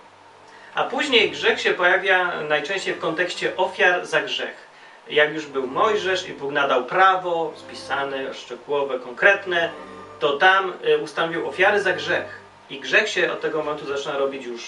[0.79, 4.69] a później grzech się pojawia najczęściej w kontekście ofiar za grzech.
[5.11, 9.71] Jak już był Mojżesz i Bóg nadał prawo spisane, szczegółowe, konkretne,
[10.19, 12.41] to tam y, ustanowił ofiary za grzech.
[12.71, 14.63] I grzech się od tego momentu zaczyna robić już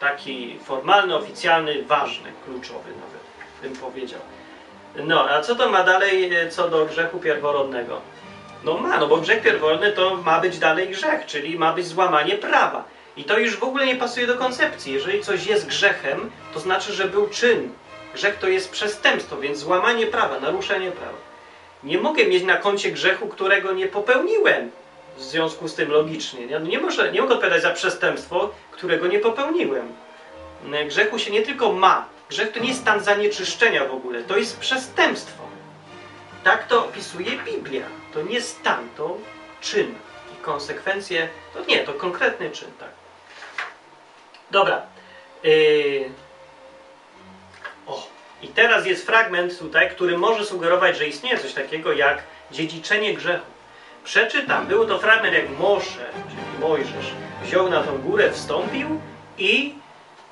[0.00, 3.22] taki formalny, oficjalny, ważny, kluczowy nawet,
[3.62, 4.20] bym powiedział.
[4.96, 8.00] No, a co to ma dalej y, co do grzechu pierworodnego?
[8.64, 12.34] No ma, no bo grzech pierworodny to ma być dalej grzech, czyli ma być złamanie
[12.34, 12.84] prawa.
[13.16, 14.92] I to już w ogóle nie pasuje do koncepcji.
[14.92, 17.72] Jeżeli coś jest grzechem, to znaczy, że był czyn.
[18.14, 21.18] Grzech to jest przestępstwo, więc złamanie prawa, naruszenie prawa.
[21.84, 24.70] Nie mogę mieć na koncie grzechu, którego nie popełniłem.
[25.16, 26.46] W związku z tym logicznie.
[26.46, 29.92] Nie, nie, może, nie mogę odpowiadać za przestępstwo, którego nie popełniłem.
[30.86, 32.08] Grzechu się nie tylko ma.
[32.28, 34.22] Grzech to nie jest stan zanieczyszczenia w ogóle.
[34.22, 35.42] To jest przestępstwo.
[36.44, 37.86] Tak to opisuje Biblia.
[38.14, 39.16] To nie stan, to
[39.60, 39.94] czyn.
[40.32, 42.91] I konsekwencje, to nie, to konkretny czyn, tak.
[44.52, 44.82] Dobra.
[45.44, 46.10] Yy...
[47.86, 48.06] O,
[48.42, 53.46] i teraz jest fragment tutaj, który może sugerować, że istnieje coś takiego jak dziedziczenie grzechu.
[54.04, 54.66] Przeczytam.
[54.66, 57.12] Był to fragment, jak Mosze, czyli Mojżesz,
[57.42, 59.00] wziął na tą górę, wstąpił
[59.38, 59.74] i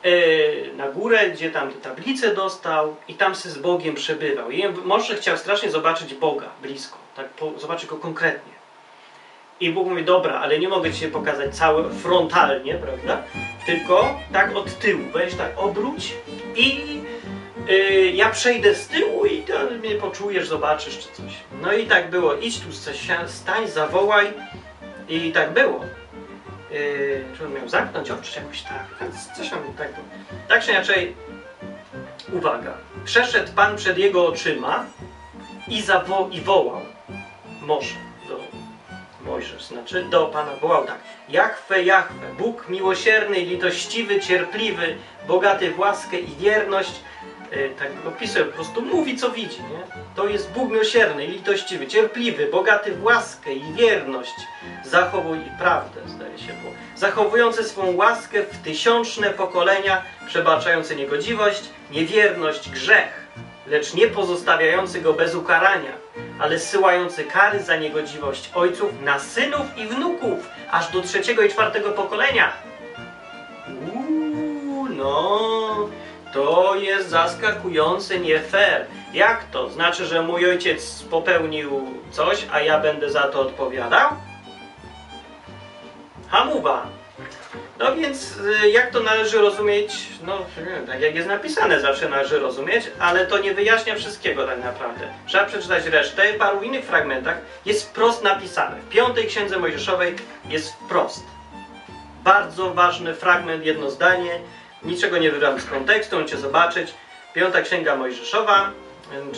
[0.04, 4.50] yy, na górę, gdzie tam te tablice dostał i tam się z Bogiem przebywał.
[4.50, 8.59] I Mosze chciał strasznie zobaczyć Boga blisko, tak, po, zobaczyć Go konkretnie.
[9.60, 13.22] I Bóg mówi, dobra, ale nie mogę Ci się pokazać całe frontalnie, prawda?
[13.66, 16.14] Tylko tak od tyłu, weź tak, obróć
[16.56, 17.00] i
[17.68, 21.32] yy, ja przejdę z tyłu i to mnie poczujesz, zobaczysz czy coś.
[21.62, 22.66] No i tak było, idź tu,
[23.26, 24.32] stań, zawołaj
[25.08, 25.84] i tak było.
[26.70, 29.10] Yy, czy on miał zamknąć oczy jakoś tak?
[29.36, 30.06] Coś tam tak było.
[30.48, 31.14] Tak czy inaczej,
[32.32, 34.86] uwaga, przeszedł Pan przed jego oczyma
[35.68, 36.80] i, zawo- i wołał.
[37.62, 38.09] Może
[39.24, 40.98] Mojżesz, znaczy do Pana wołał tak.
[41.28, 44.96] Jachwę, Jachwę, Bóg miłosierny, litościwy, cierpliwy,
[45.28, 46.92] bogaty w łaskę i wierność.
[47.52, 50.02] Yy, tak opisuje, po prostu mówi co widzi, nie?
[50.16, 54.34] To jest Bóg miłosierny, litościwy, cierpliwy, bogaty w łaskę i wierność.
[54.84, 56.72] Zachowuj i prawdę, zdaje się było.
[56.96, 63.26] Zachowujący swą łaskę w tysiączne pokolenia, przebaczający niegodziwość, niewierność, grzech,
[63.66, 65.92] lecz nie pozostawiający go bez ukarania,
[66.38, 71.90] ale zsyłający kary za niegodziwość ojców na synów i wnuków, aż do trzeciego i czwartego
[71.90, 72.52] pokolenia.
[73.94, 75.88] Uuu, no,
[76.32, 78.86] to jest zaskakujący nie fair.
[79.12, 79.70] Jak to?
[79.70, 84.10] Znaczy, że mój ojciec popełnił coś, a ja będę za to odpowiadał?
[86.28, 86.99] Hamuwa.
[87.80, 89.92] No więc y, jak to należy rozumieć?
[90.26, 90.38] No
[90.86, 95.08] tak jak jest napisane zawsze należy rozumieć, ale to nie wyjaśnia wszystkiego tak naprawdę.
[95.26, 96.32] Trzeba przeczytać resztę.
[96.32, 98.80] W paru innych fragmentach jest wprost napisane.
[98.80, 100.14] W piątej księdze Mojżeszowej
[100.48, 101.24] jest wprost.
[102.24, 104.40] Bardzo ważny fragment, jedno zdanie.
[104.82, 106.94] Niczego nie wyrywam z kontekstu, możecie zobaczyć.
[107.34, 108.70] Piąta księga Mojżeszowa,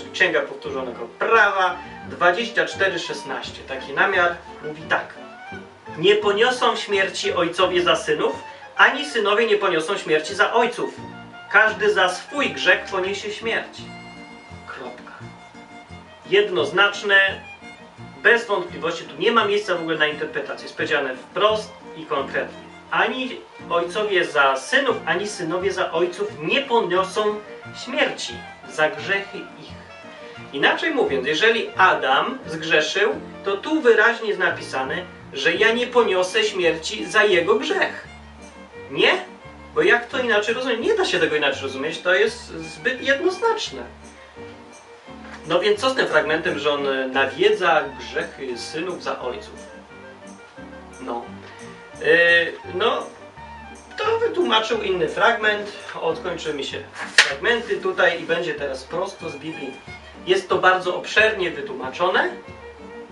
[0.08, 1.76] y, księga powtórzonego prawa,
[2.10, 3.62] 24:16.
[3.68, 5.21] Taki namiar mówi tak.
[5.98, 8.42] Nie poniosą śmierci ojcowie za synów,
[8.76, 10.94] ani synowie nie poniosą śmierci za ojców.
[11.50, 13.78] Każdy za swój grzech poniesie śmierć.
[14.66, 15.12] Kropka.
[16.30, 17.40] Jednoznaczne,
[18.22, 20.62] bez wątpliwości, tu nie ma miejsca w ogóle na interpretację.
[20.62, 22.58] Jest powiedziane wprost i konkretnie.
[22.90, 27.40] Ani ojcowie za synów, ani synowie za ojców nie poniosą
[27.84, 28.34] śmierci
[28.70, 29.82] za grzechy ich.
[30.52, 37.06] Inaczej mówiąc, jeżeli Adam zgrzeszył, to tu wyraźnie jest napisane, że ja nie poniosę śmierci
[37.06, 38.08] za jego grzech.
[38.90, 39.24] Nie?
[39.74, 40.80] Bo jak to inaczej rozumieć?
[40.80, 43.82] Nie da się tego inaczej rozumieć, to jest zbyt jednoznaczne.
[45.48, 49.54] No więc co z tym fragmentem, że on nawiedza grzechy synów za ojców?
[51.00, 51.24] No.
[52.00, 53.06] Yy, no,
[53.98, 55.72] to wytłumaczył inny fragment.
[56.00, 56.78] Odkończy mi się
[57.16, 59.72] fragmenty tutaj i będzie teraz prosto z Biblii.
[60.26, 62.28] Jest to bardzo obszernie wytłumaczone.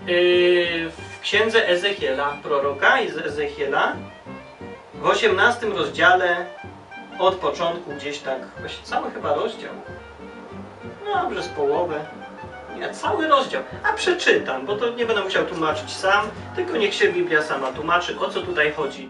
[0.07, 3.95] Yy, w księdze Ezechiela, proroka Ezechiela,
[4.93, 6.45] w 18 rozdziale,
[7.19, 9.73] od początku gdzieś tak, właśnie cały chyba rozdział,
[11.05, 12.05] no dobrze z połowę,
[12.79, 17.11] nie, cały rozdział, a przeczytam, bo to nie będę musiał tłumaczyć sam, tylko niech się
[17.13, 19.09] Biblia sama tłumaczy, o co tutaj chodzi.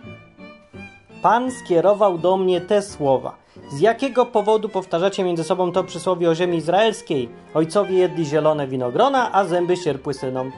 [1.22, 3.36] Pan skierował do mnie te słowa.
[3.70, 7.30] Z jakiego powodu powtarzacie między sobą to przysłowie o ziemi izraelskiej?
[7.54, 10.52] Ojcowie jedli zielone winogrona, a zęby sierpły synom.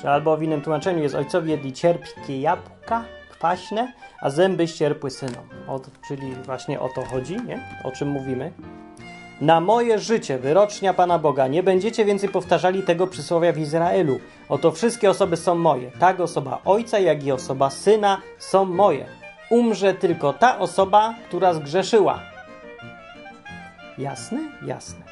[0.00, 5.44] Czy albo w innym tłumaczeniu jest ojcowie jedli cierpkie jabłka, kwaśne, a zęby ścierpły synom.
[5.68, 7.60] O, czyli właśnie o to chodzi, nie?
[7.84, 8.52] O czym mówimy.
[9.40, 14.20] Na moje życie, wyrocznia Pana Boga, nie będziecie więcej powtarzali tego przysłowia w Izraelu.
[14.48, 15.90] Oto wszystkie osoby są moje.
[15.90, 19.06] Tak osoba ojca, jak i osoba syna są moje.
[19.50, 22.20] Umrze tylko ta osoba, która zgrzeszyła.
[23.98, 24.38] Jasne?
[24.66, 25.03] Jasne.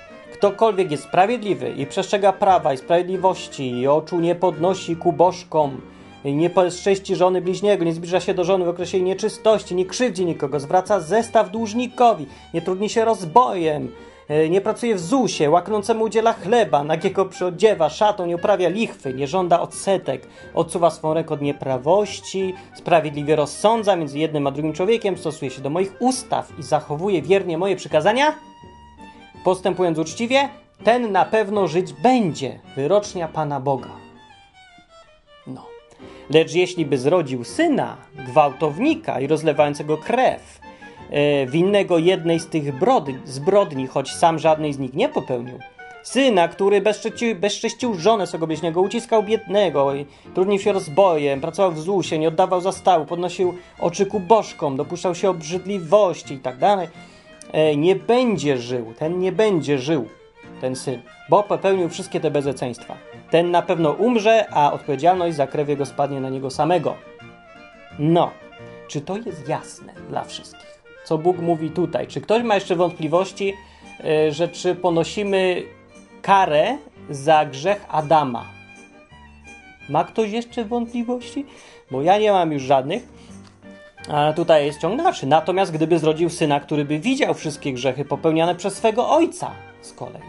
[0.42, 5.80] Ktokolwiek jest sprawiedliwy i przestrzega prawa i sprawiedliwości i oczu nie podnosi ku bożkom,
[6.24, 10.60] nie bezcześci żony bliźniego, nie zbliża się do żony w okresie nieczystości, nie krzywdzi nikogo,
[10.60, 13.92] zwraca zestaw dłużnikowi, nie trudni się rozbojem,
[14.50, 19.60] nie pracuje w ZUSie, łaknącemu udziela chleba, nagiego przyodziewa, szatą, nie uprawia lichwy, nie żąda
[19.60, 25.62] odsetek, odsuwa swą rękę od nieprawości, sprawiedliwie rozsądza między jednym a drugim człowiekiem, stosuje się
[25.62, 28.34] do moich ustaw i zachowuje wiernie moje przykazania,
[29.44, 30.48] postępując uczciwie,
[30.84, 32.58] ten na pewno żyć będzie.
[32.76, 33.90] Wyrocznia Pana Boga.
[35.46, 35.66] No.
[36.30, 37.96] Lecz jeśli by zrodził syna,
[38.28, 40.60] gwałtownika i rozlewającego krew,
[41.10, 42.64] e, winnego jednej z tych
[43.24, 45.58] zbrodni, choć sam żadnej z nich nie popełnił,
[46.02, 51.80] syna, który bezcześcił, bezcześcił żonę swego bliźniego, uciskał biednego, i trudnił się rozbojem, pracował w
[51.80, 56.58] ZUSie, nie oddawał zastału, podnosił oczy ku bożkom, dopuszczał się obrzydliwości i tak
[57.76, 60.08] nie będzie żył, ten nie będzie żył,
[60.60, 62.96] ten syn, bo popełnił wszystkie te bezeceństwa.
[63.30, 66.94] Ten na pewno umrze, a odpowiedzialność za krew jego spadnie na niego samego.
[67.98, 68.30] No,
[68.88, 70.82] czy to jest jasne dla wszystkich?
[71.04, 72.06] Co Bóg mówi tutaj?
[72.06, 73.54] Czy ktoś ma jeszcze wątpliwości,
[74.04, 75.62] e, że czy ponosimy
[76.22, 76.78] karę
[77.10, 78.44] za grzech Adama?
[79.88, 81.46] Ma ktoś jeszcze wątpliwości?
[81.90, 83.08] Bo ja nie mam już żadnych.
[84.36, 85.26] Tutaj jest ciąg dalszy.
[85.26, 90.22] Natomiast gdyby zrodził syna, który by widział wszystkie grzechy popełniane przez swego ojca z kolei,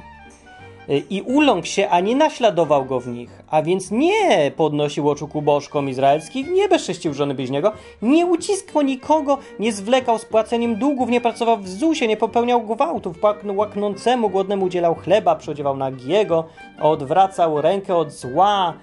[0.89, 5.27] y, i uląkł się, a nie naśladował go w nich, a więc nie podnosił oczu
[5.27, 11.09] ku bożkom izraelskich, nie bezcześcił żony bliźniego, nie uciskał nikogo, nie zwlekał z płaceniem długów,
[11.09, 13.17] nie pracował w ZUSie, nie popełniał gwałtów,
[13.55, 16.45] łaknącemu głodnemu udzielał chleba, przyodziewał nagiego,
[16.81, 18.73] odwracał rękę od zła,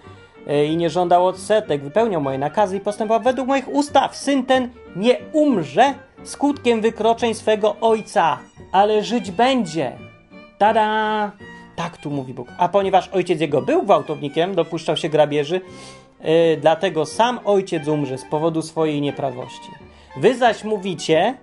[0.69, 4.17] i nie żądał odsetek, wypełniał moje nakazy i postępował według moich ustaw.
[4.17, 8.39] Syn ten nie umrze skutkiem wykroczeń swego ojca,
[8.73, 9.93] ale żyć będzie.
[10.59, 11.31] Tada!
[11.77, 12.49] Tak tu mówi Bóg.
[12.59, 15.61] A ponieważ ojciec jego był gwałtownikiem, dopuszczał się grabieży,
[16.21, 19.71] yy, dlatego sam ojciec umrze z powodu swojej nieprawości.
[20.17, 21.35] Wy zaś mówicie,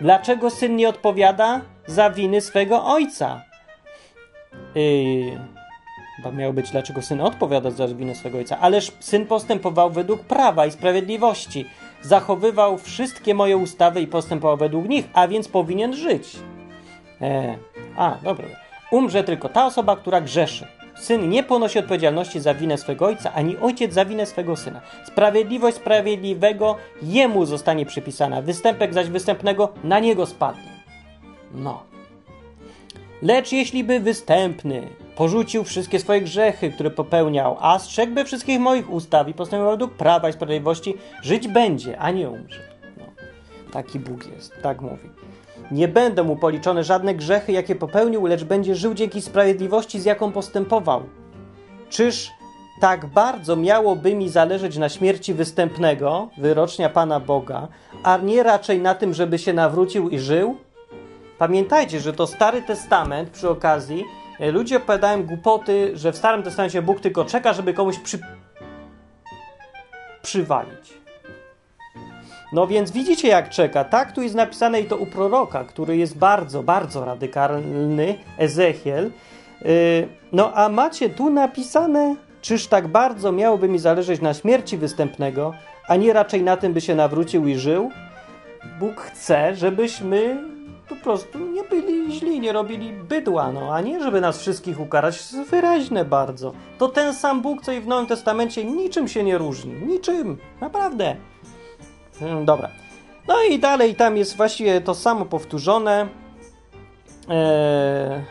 [0.00, 3.42] dlaczego syn nie odpowiada za winy swego ojca?
[4.74, 5.61] Yy,
[6.16, 8.58] chyba miało być, dlaczego syn odpowiada za winy swego ojca.
[8.58, 11.66] Ależ syn postępował według prawa i sprawiedliwości.
[12.02, 16.36] Zachowywał wszystkie moje ustawy i postępował według nich, a więc powinien żyć.
[17.20, 17.56] E,
[17.96, 18.46] a, dobra.
[18.90, 20.66] Umrze tylko ta osoba, która grzeszy.
[20.94, 24.80] Syn nie ponosi odpowiedzialności za winę swego ojca, ani ojciec za winę swego syna.
[25.06, 30.72] Sprawiedliwość sprawiedliwego jemu zostanie przypisana, występek zaś występnego na niego spadnie.
[31.54, 31.82] No.
[33.22, 34.82] Lecz jeśli by występny
[35.16, 40.28] porzucił wszystkie swoje grzechy, które popełniał, a strzegłby wszystkich moich ustaw i postępował według prawa
[40.28, 42.60] i sprawiedliwości, żyć będzie, a nie umrze.
[42.98, 43.04] No.
[43.72, 45.10] Taki Bóg jest, tak mówi.
[45.70, 50.32] Nie będą mu policzone żadne grzechy, jakie popełnił, lecz będzie żył dzięki sprawiedliwości, z jaką
[50.32, 51.02] postępował.
[51.90, 52.30] Czyż
[52.80, 57.68] tak bardzo miałoby mi zależeć na śmierci występnego, wyrocznia Pana Boga,
[58.02, 60.56] a nie raczej na tym, żeby się nawrócił i żył?
[61.38, 64.04] Pamiętajcie, że to Stary Testament przy okazji
[64.50, 68.18] ludzie opowiadają głupoty, że w Starym Testamencie Bóg tylko czeka, żeby komuś przy...
[70.22, 71.02] przywalić.
[72.52, 73.84] No więc widzicie, jak czeka.
[73.84, 79.10] Tak tu jest napisane i to u proroka, który jest bardzo, bardzo radykalny, Ezechiel.
[79.60, 79.68] Yy,
[80.32, 85.54] no a macie tu napisane, czyż tak bardzo miałoby mi zależeć na śmierci występnego,
[85.88, 87.90] a nie raczej na tym, by się nawrócił i żył?
[88.78, 90.36] Bóg chce, żebyśmy
[90.88, 95.18] po prostu nie byli źli, nie robili bydła, no, a nie żeby nas wszystkich ukarać.
[95.50, 96.52] Wyraźne bardzo.
[96.78, 99.72] To ten sam Bóg, co i w Nowym Testamencie, niczym się nie różni.
[99.72, 100.38] Niczym.
[100.60, 101.16] Naprawdę.
[102.18, 102.70] Hmm, dobra.
[103.28, 106.08] No i dalej tam jest właściwie to samo powtórzone.
[107.28, 108.24] Eee,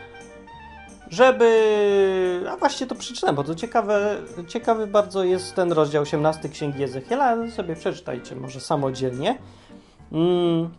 [1.10, 2.44] żeby.
[2.50, 4.16] A właśnie to przeczytam, bo to ciekawe,
[4.48, 9.38] ciekawy bardzo jest ten rozdział 18 Księgi Ezechiela, sobie przeczytajcie może samodzielnie.
[10.12, 10.70] Mm,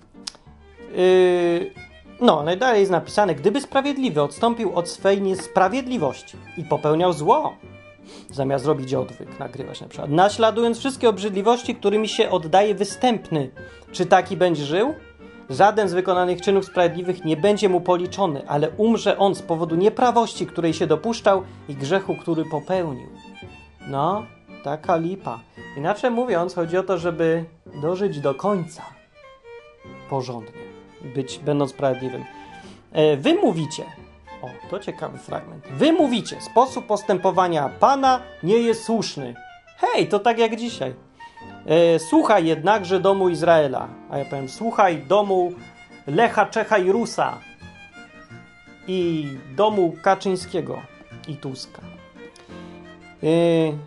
[0.96, 1.72] yy,
[2.22, 7.54] no, najdalej jest napisane, gdyby sprawiedliwy odstąpił od swej niesprawiedliwości i popełniał zło,
[8.32, 13.50] zamiast robić odwyk, nagrywać na przykład, naśladując wszystkie obrzydliwości, którymi się oddaje występny.
[13.92, 14.94] Czy taki będzie żył?
[15.50, 20.48] Żaden z wykonanych czynów sprawiedliwych nie będzie mu policzony, ale umrze on z powodu nieprawości,
[20.48, 23.08] której się dopuszczał i grzechu, który popełnił.
[23.88, 24.26] No,
[24.64, 25.40] taka lipa.
[25.78, 27.46] Inaczej mówiąc, chodzi o to, żeby
[27.82, 28.84] dożyć do końca
[30.10, 30.73] porządnie,
[31.04, 32.26] być, będąc sprawiedliwym.
[32.92, 33.84] E, wy mówicie,
[34.42, 35.68] o, to ciekawy fragment.
[35.68, 39.36] Wy mówicie, sposób postępowania Pana nie jest słuszny.
[39.78, 40.94] Hej, to tak jak dzisiaj.
[41.66, 43.88] E, słuchaj jednakże domu Izraela.
[44.10, 45.54] A ja powiem, słuchaj domu
[46.08, 47.38] Lecha, Czecha i Rusa.
[48.88, 50.82] I domu Kaczyńskiego
[51.28, 51.82] i Tuska.
[53.24, 53.28] E,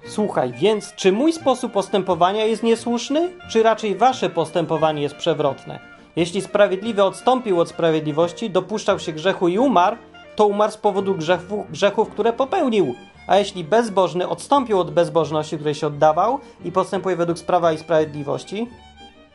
[0.07, 5.96] słuchaj, więc czy mój sposób postępowania jest niesłuszny, czy raczej wasze postępowanie jest przewrotne?
[6.17, 9.97] Jeśli sprawiedliwy odstąpił od sprawiedliwości, dopuszczał się grzechu i umarł,
[10.37, 12.95] to umarł z powodu grzechu, grzechów, które popełnił.
[13.27, 18.69] A jeśli bezbożny odstąpił od bezbożności, której się oddawał i postępuje według prawa i sprawiedliwości,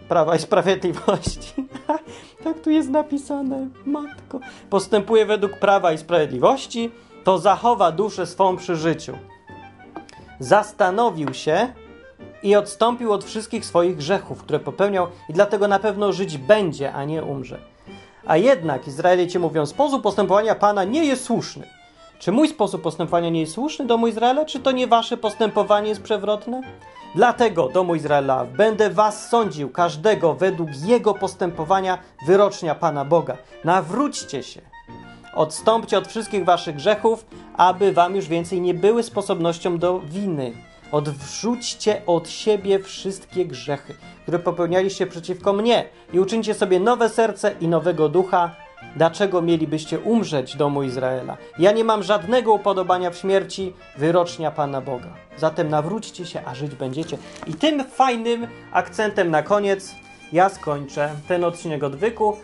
[0.08, 1.54] prawa i sprawiedliwości,
[2.44, 4.40] tak tu jest napisane, matko,
[4.70, 6.92] postępuje według prawa i sprawiedliwości,
[7.24, 9.18] to zachowa duszę swą przy życiu.
[10.40, 11.74] Zastanowił się
[12.44, 17.06] i odstąpił od wszystkich swoich grzechów, które popełniał i dlatego na pewno żyć będzie, a
[17.06, 17.60] nie umrze.
[18.26, 21.68] A jednak Izraelici mówią, sposób postępowania Pana nie jest słuszny.
[22.20, 26.02] Czy mój sposób postępowania nie jest słuszny, domu Izraela, czy to nie wasze postępowanie jest
[26.02, 26.62] przewrotne?
[27.16, 33.38] Dlatego, domu Izraela, będę was sądził, każdego według jego postępowania wyrocznia Pana Boga.
[33.64, 34.62] Nawróćcie się.
[35.34, 37.26] Odstąpcie od wszystkich waszych grzechów,
[37.58, 40.54] aby wam już więcej nie były sposobnością do winy.
[40.92, 47.68] Odwrzućcie od siebie wszystkie grzechy, które popełnialiście przeciwko mnie i uczyńcie sobie nowe serce i
[47.68, 48.56] nowego ducha.
[48.96, 51.38] Dlaczego mielibyście umrzeć, domu Izraela?
[51.60, 55.10] Ja nie mam żadnego upodobania w śmierci, wyrocznia Pana Boga.
[55.38, 57.18] Zatem nawróćcie się, a żyć będziecie.
[57.48, 59.96] I tym fajnym akcentem na koniec
[60.34, 62.38] ja skończę ten odcinek odwyku.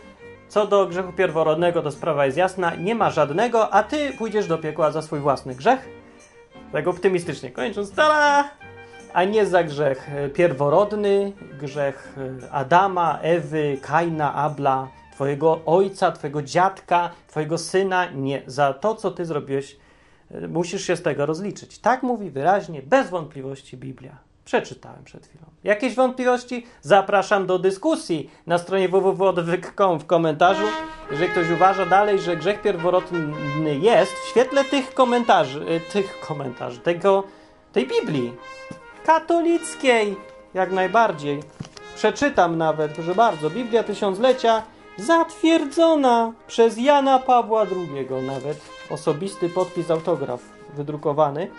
[0.49, 2.75] Co do grzechu pierworodnego, to sprawa jest jasna.
[2.75, 5.96] Nie ma żadnego, a ty pójdziesz do piekła za swój własny grzech.
[6.71, 8.49] Tak optymistycznie kończąc, tada!
[9.13, 16.41] A nie za grzech e, pierworodny, grzech e, Adama, Ewy, Kaina, Abla, twojego ojca, twojego
[16.41, 18.11] dziadka, twojego syna.
[18.11, 19.77] Nie, za to, co ty zrobiłeś,
[20.31, 21.79] e, musisz się z tego rozliczyć.
[21.79, 24.26] Tak mówi wyraźnie, bez wątpliwości Biblia.
[24.47, 25.43] Przeczytałem przed chwilą.
[25.63, 26.65] Jakieś wątpliwości?
[26.81, 30.65] Zapraszam do dyskusji na stronie www.odwyk.com w komentarzu.
[31.11, 36.79] Jeżeli ktoś uważa dalej, że grzech pierworodny jest, w świetle tych komentarzy, y, tych komentarzy,
[36.79, 37.23] tego,
[37.73, 38.33] tej Biblii
[39.05, 40.15] katolickiej,
[40.53, 41.39] jak najbardziej.
[41.95, 44.63] Przeczytam nawet, proszę bardzo, Biblia Tysiąclecia
[44.97, 48.61] zatwierdzona przez Jana Pawła II nawet.
[48.89, 50.41] Osobisty podpis, autograf
[50.73, 51.51] wydrukowany.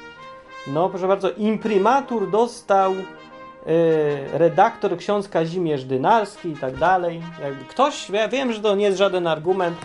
[0.67, 7.23] No, proszę bardzo, imprimatur dostał e, redaktor ksiądz Kazimierz Dynarski i tak dalej.
[7.43, 9.79] Jakby ktoś, ja wiem, że to nie jest żaden argument,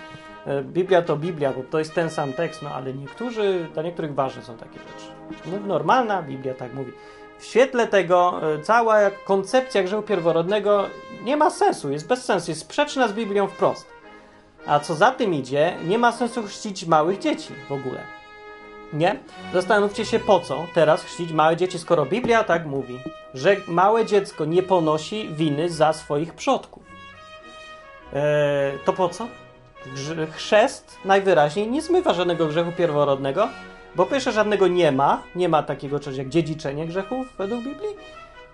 [0.45, 4.15] e, Biblia to Biblia, bo to jest ten sam tekst, no ale niektórzy, dla niektórych
[4.15, 5.11] ważne są takie rzeczy.
[5.45, 6.91] No, normalna Biblia tak mówi.
[7.39, 10.85] W świetle tego e, cała koncepcja grzechu pierworodnego
[11.23, 13.87] nie ma sensu, jest bez sensu, jest sprzeczna z Biblią wprost.
[14.65, 18.22] A co za tym idzie, nie ma sensu chrzcić małych dzieci w ogóle.
[18.93, 19.19] Nie?
[19.53, 22.99] Zastanówcie się po co teraz chrzcić małe dzieci, skoro Biblia tak mówi,
[23.33, 26.83] że małe dziecko nie ponosi winy za swoich przodków.
[28.13, 29.27] Eee, to po co?
[30.31, 33.49] Chrzest najwyraźniej nie zmywa żadnego grzechu pierworodnego,
[33.95, 37.95] bo pierwsze żadnego nie ma, nie ma takiego czegoś jak dziedziczenie grzechów według Biblii.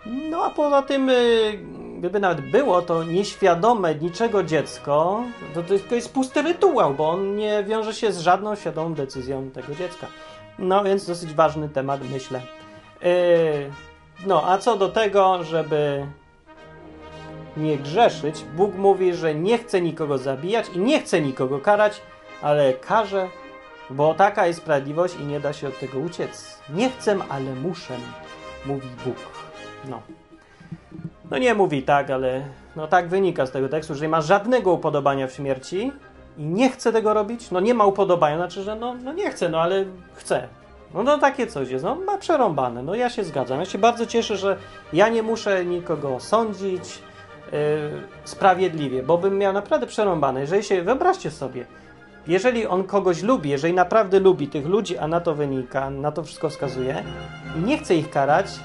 [0.06, 1.60] No a poza tym, y,
[2.00, 5.24] gdyby nawet było, to nieświadome niczego dziecko,
[5.54, 9.76] to tylko jest pusty rytuał, bo on nie wiąże się z żadną świadomą decyzją tego
[9.76, 10.08] dziecka.
[10.60, 12.41] No więc dosyć ważny temat, myślę.
[13.02, 13.10] Yy,
[14.26, 16.06] no a co do tego, żeby
[17.58, 22.02] nie grzeszyć, Bóg mówi, że nie chce nikogo zabijać i nie chce nikogo karać,
[22.41, 23.30] ale karze,
[23.89, 26.60] bo taka jest sprawiedliwość i nie da się od tego uciec.
[26.70, 27.97] Nie chcę, ale muszę,
[28.66, 29.18] mówi Bóg.
[29.86, 30.02] No.
[31.32, 32.42] No nie mówi tak, ale
[32.76, 35.92] no tak wynika z tego tekstu, że nie ma żadnego upodobania w śmierci
[36.38, 39.50] i nie chce tego robić, no nie ma upodobania, znaczy, że no, no nie chce,
[39.50, 40.48] no ale chce.
[40.94, 43.60] No, no takie coś jest, no ma przerąbane, no ja się zgadzam.
[43.60, 44.58] Ja się bardzo cieszę, że
[44.94, 47.02] ja nie muszę nikogo sądzić
[47.52, 47.60] yy,
[48.24, 50.42] sprawiedliwie, bo bym miał naprawdę przerąbane.
[50.42, 51.66] Jeżeli się, wyobraźcie sobie,
[52.28, 56.24] jeżeli on kogoś lubi, jeżeli naprawdę lubi tych ludzi, a na to wynika, na to
[56.24, 57.04] wszystko wskazuje
[57.58, 58.60] i nie chce ich karać,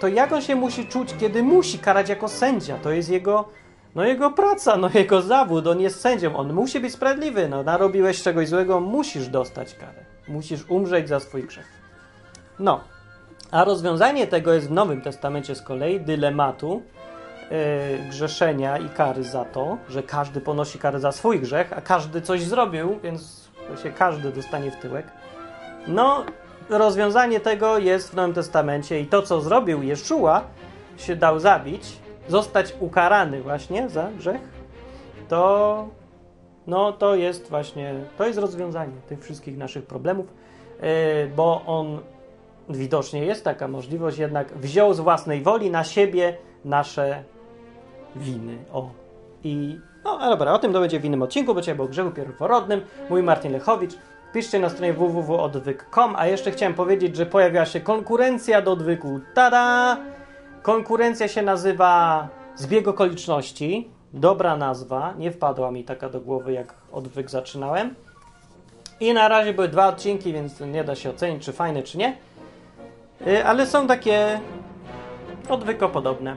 [0.00, 2.78] to jak on się musi czuć, kiedy musi karać jako sędzia?
[2.78, 3.48] To jest jego,
[3.94, 8.22] no jego praca, no jego zawód, on jest sędzią, on musi być sprawiedliwy, no narobiłeś
[8.22, 11.66] czegoś złego, musisz dostać karę, musisz umrzeć za swój grzech.
[12.58, 12.80] No,
[13.50, 16.82] a rozwiązanie tego jest w Nowym Testamencie z kolei, dylematu
[17.50, 22.22] yy, grzeszenia i kary za to, że każdy ponosi karę za swój grzech, a każdy
[22.22, 23.50] coś zrobił, więc
[23.82, 25.06] się każdy dostanie w tyłek.
[25.86, 26.24] No,
[26.68, 30.44] rozwiązanie tego jest w Nowym Testamencie i to, co zrobił Jeszua,
[30.96, 31.96] się dał zabić,
[32.28, 34.40] zostać ukarany właśnie za grzech,
[35.28, 35.88] to
[36.66, 40.26] no to jest właśnie, to jest rozwiązanie tych wszystkich naszych problemów,
[40.82, 40.88] yy,
[41.36, 41.98] bo on
[42.68, 47.24] widocznie jest taka możliwość, jednak wziął z własnej woli na siebie nasze
[48.16, 48.58] winy.
[48.72, 48.90] O.
[49.44, 52.80] I no dobra, o tym to będzie w innym odcinku, bo dzisiaj o grzechu pierworodnym.
[53.10, 53.92] Mój Martin Lechowicz.
[54.36, 59.20] Piszcie na stronie www.odwyk.com, a jeszcze chciałem powiedzieć, że pojawiła się konkurencja do odwyku.
[59.34, 59.96] Tada!
[60.62, 63.90] Konkurencja się nazywa Zbieg okoliczności.
[64.12, 67.94] Dobra nazwa, nie wpadła mi taka do głowy, jak odwyk zaczynałem.
[69.00, 72.16] I na razie były dwa odcinki, więc nie da się ocenić, czy fajne, czy nie.
[73.26, 74.40] Y, ale są takie
[75.48, 76.36] odwykopodobne.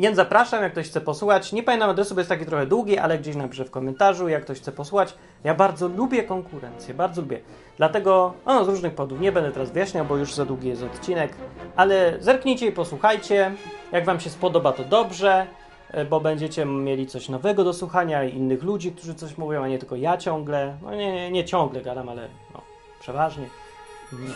[0.00, 1.52] Więc zapraszam, jak ktoś chce posłuchać.
[1.52, 4.58] Nie pamiętam adresu, bo jest taki trochę długi, ale gdzieś napiszę w komentarzu, jak ktoś
[4.58, 5.14] chce posłuchać.
[5.44, 7.40] Ja bardzo lubię konkurencję, bardzo lubię.
[7.76, 11.32] Dlatego, no z różnych powodów, nie będę teraz wyjaśniał, bo już za długi jest odcinek,
[11.76, 13.52] ale zerknijcie i posłuchajcie.
[13.92, 15.46] Jak Wam się spodoba, to dobrze,
[15.90, 19.78] e, bo będziecie mieli coś nowego do słuchania innych ludzi, którzy coś mówią, a nie
[19.78, 20.76] tylko ja ciągle.
[20.82, 22.60] No nie, nie, nie ciągle gadam, ale no,
[23.00, 23.46] przeważnie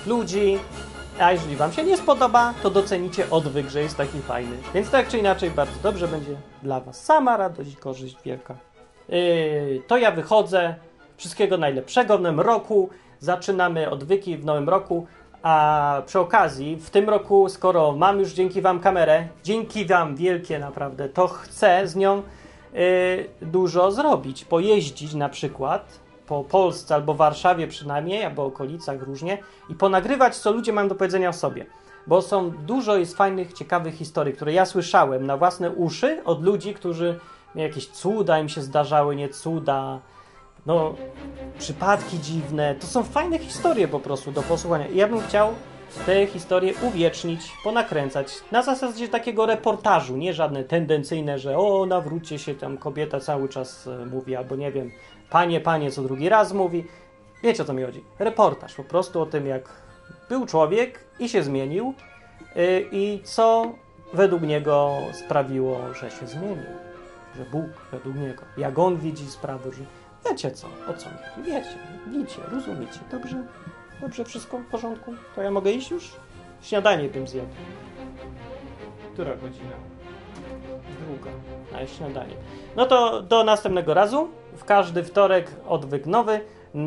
[0.06, 0.58] ludzi.
[1.20, 4.56] A jeżeli Wam się nie spodoba, to docenicie odwyk, że jest taki fajny.
[4.74, 7.04] Więc tak czy inaczej, bardzo dobrze będzie dla Was.
[7.04, 8.54] Sama radość i korzyść wielka.
[9.08, 10.74] Yy, to ja wychodzę.
[11.16, 12.90] Wszystkiego najlepszego w nowym roku.
[13.20, 15.06] Zaczynamy odwyki w nowym roku.
[15.42, 20.58] A przy okazji, w tym roku, skoro mam już dzięki Wam kamerę, dzięki Wam wielkie
[20.58, 22.22] naprawdę, to chcę z nią
[22.72, 24.44] yy, dużo zrobić.
[24.44, 30.72] Pojeździć na przykład po Polsce albo Warszawie przynajmniej, albo okolicach różnie i ponagrywać, co ludzie
[30.72, 31.66] mają do powiedzenia o sobie.
[32.06, 36.74] Bo są dużo jest fajnych, ciekawych historii, które ja słyszałem na własne uszy od ludzi,
[36.74, 37.20] którzy
[37.54, 40.00] jakieś cuda im się zdarzały, nie cuda,
[40.66, 40.94] no
[41.58, 42.74] przypadki dziwne.
[42.74, 44.88] To są fajne historie po prostu do posłuchania.
[44.88, 45.54] I ja bym chciał
[46.06, 52.54] te historie uwiecznić, ponakręcać na zasadzie takiego reportażu, nie żadne tendencyjne, że o, nawróćcie się,
[52.54, 54.90] tam kobieta cały czas e, mówi, albo nie wiem,
[55.34, 56.84] panie, panie, co drugi raz mówi.
[57.42, 58.04] Wiecie o co mi chodzi?
[58.18, 59.68] Reportaż po prostu o tym, jak
[60.28, 61.94] był człowiek i się zmienił
[62.56, 63.72] yy, i co
[64.12, 66.74] według niego sprawiło, że się zmienił.
[67.36, 69.84] Że Bóg według niego, jak on widzi sprawy, że
[70.30, 73.44] wiecie co, o co mi chodzi, wiecie, widzicie, rozumiecie, dobrze?
[74.00, 75.14] Dobrze, wszystko w porządku?
[75.34, 76.12] To ja mogę iść już?
[76.62, 77.48] Śniadanie bym zjadł.
[79.12, 79.93] Która godzina?
[81.14, 81.30] Długa.
[81.72, 82.34] Na śniadanie.
[82.76, 84.28] No to do następnego razu.
[84.56, 86.40] W każdy wtorek odwyk nowy.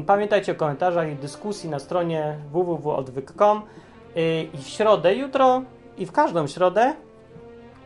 [0.05, 3.61] Pamiętajcie o komentarzach i dyskusji na stronie www.odwyk.com
[4.17, 5.61] Yy, i w środę jutro
[5.97, 6.93] i w każdą środę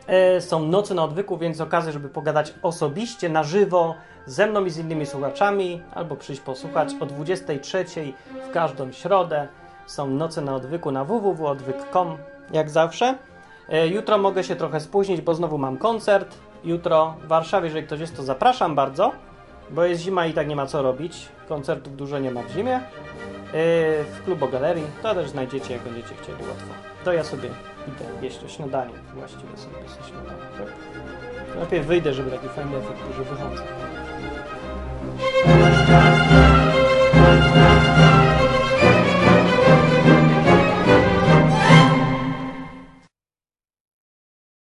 [0.06, 3.94] e, są nocy na odwyku, więc okazja, żeby pogadać osobiście, na żywo,
[4.26, 7.84] ze mną i z innymi słuchaczami, albo przyjść posłuchać o 23
[8.48, 9.48] w każdą środę.
[9.86, 12.16] Są noce na odwyku na www.odwyk.com,
[12.52, 13.18] jak zawsze.
[13.68, 16.38] E, Jutro mogę się trochę spóźnić, bo znowu mam koncert.
[16.64, 19.12] Jutro w Warszawie, jeżeli ktoś jest, to zapraszam bardzo,
[19.70, 21.28] bo jest zima i tak nie ma co robić.
[21.48, 22.76] Koncertów dużo nie ma w zimie.
[22.76, 22.80] E,
[24.04, 26.66] W klubu galerii to też znajdziecie, jak będziecie chcieli łatwo.
[27.04, 27.48] To ja sobie
[27.88, 28.92] idę jeść to śniadanie.
[29.14, 30.42] Właściwie sobie jest śniadanie.
[30.58, 30.66] Tak.
[31.58, 33.62] Najpierw wyjdę, żeby taki fajny efekt, że wychodzę.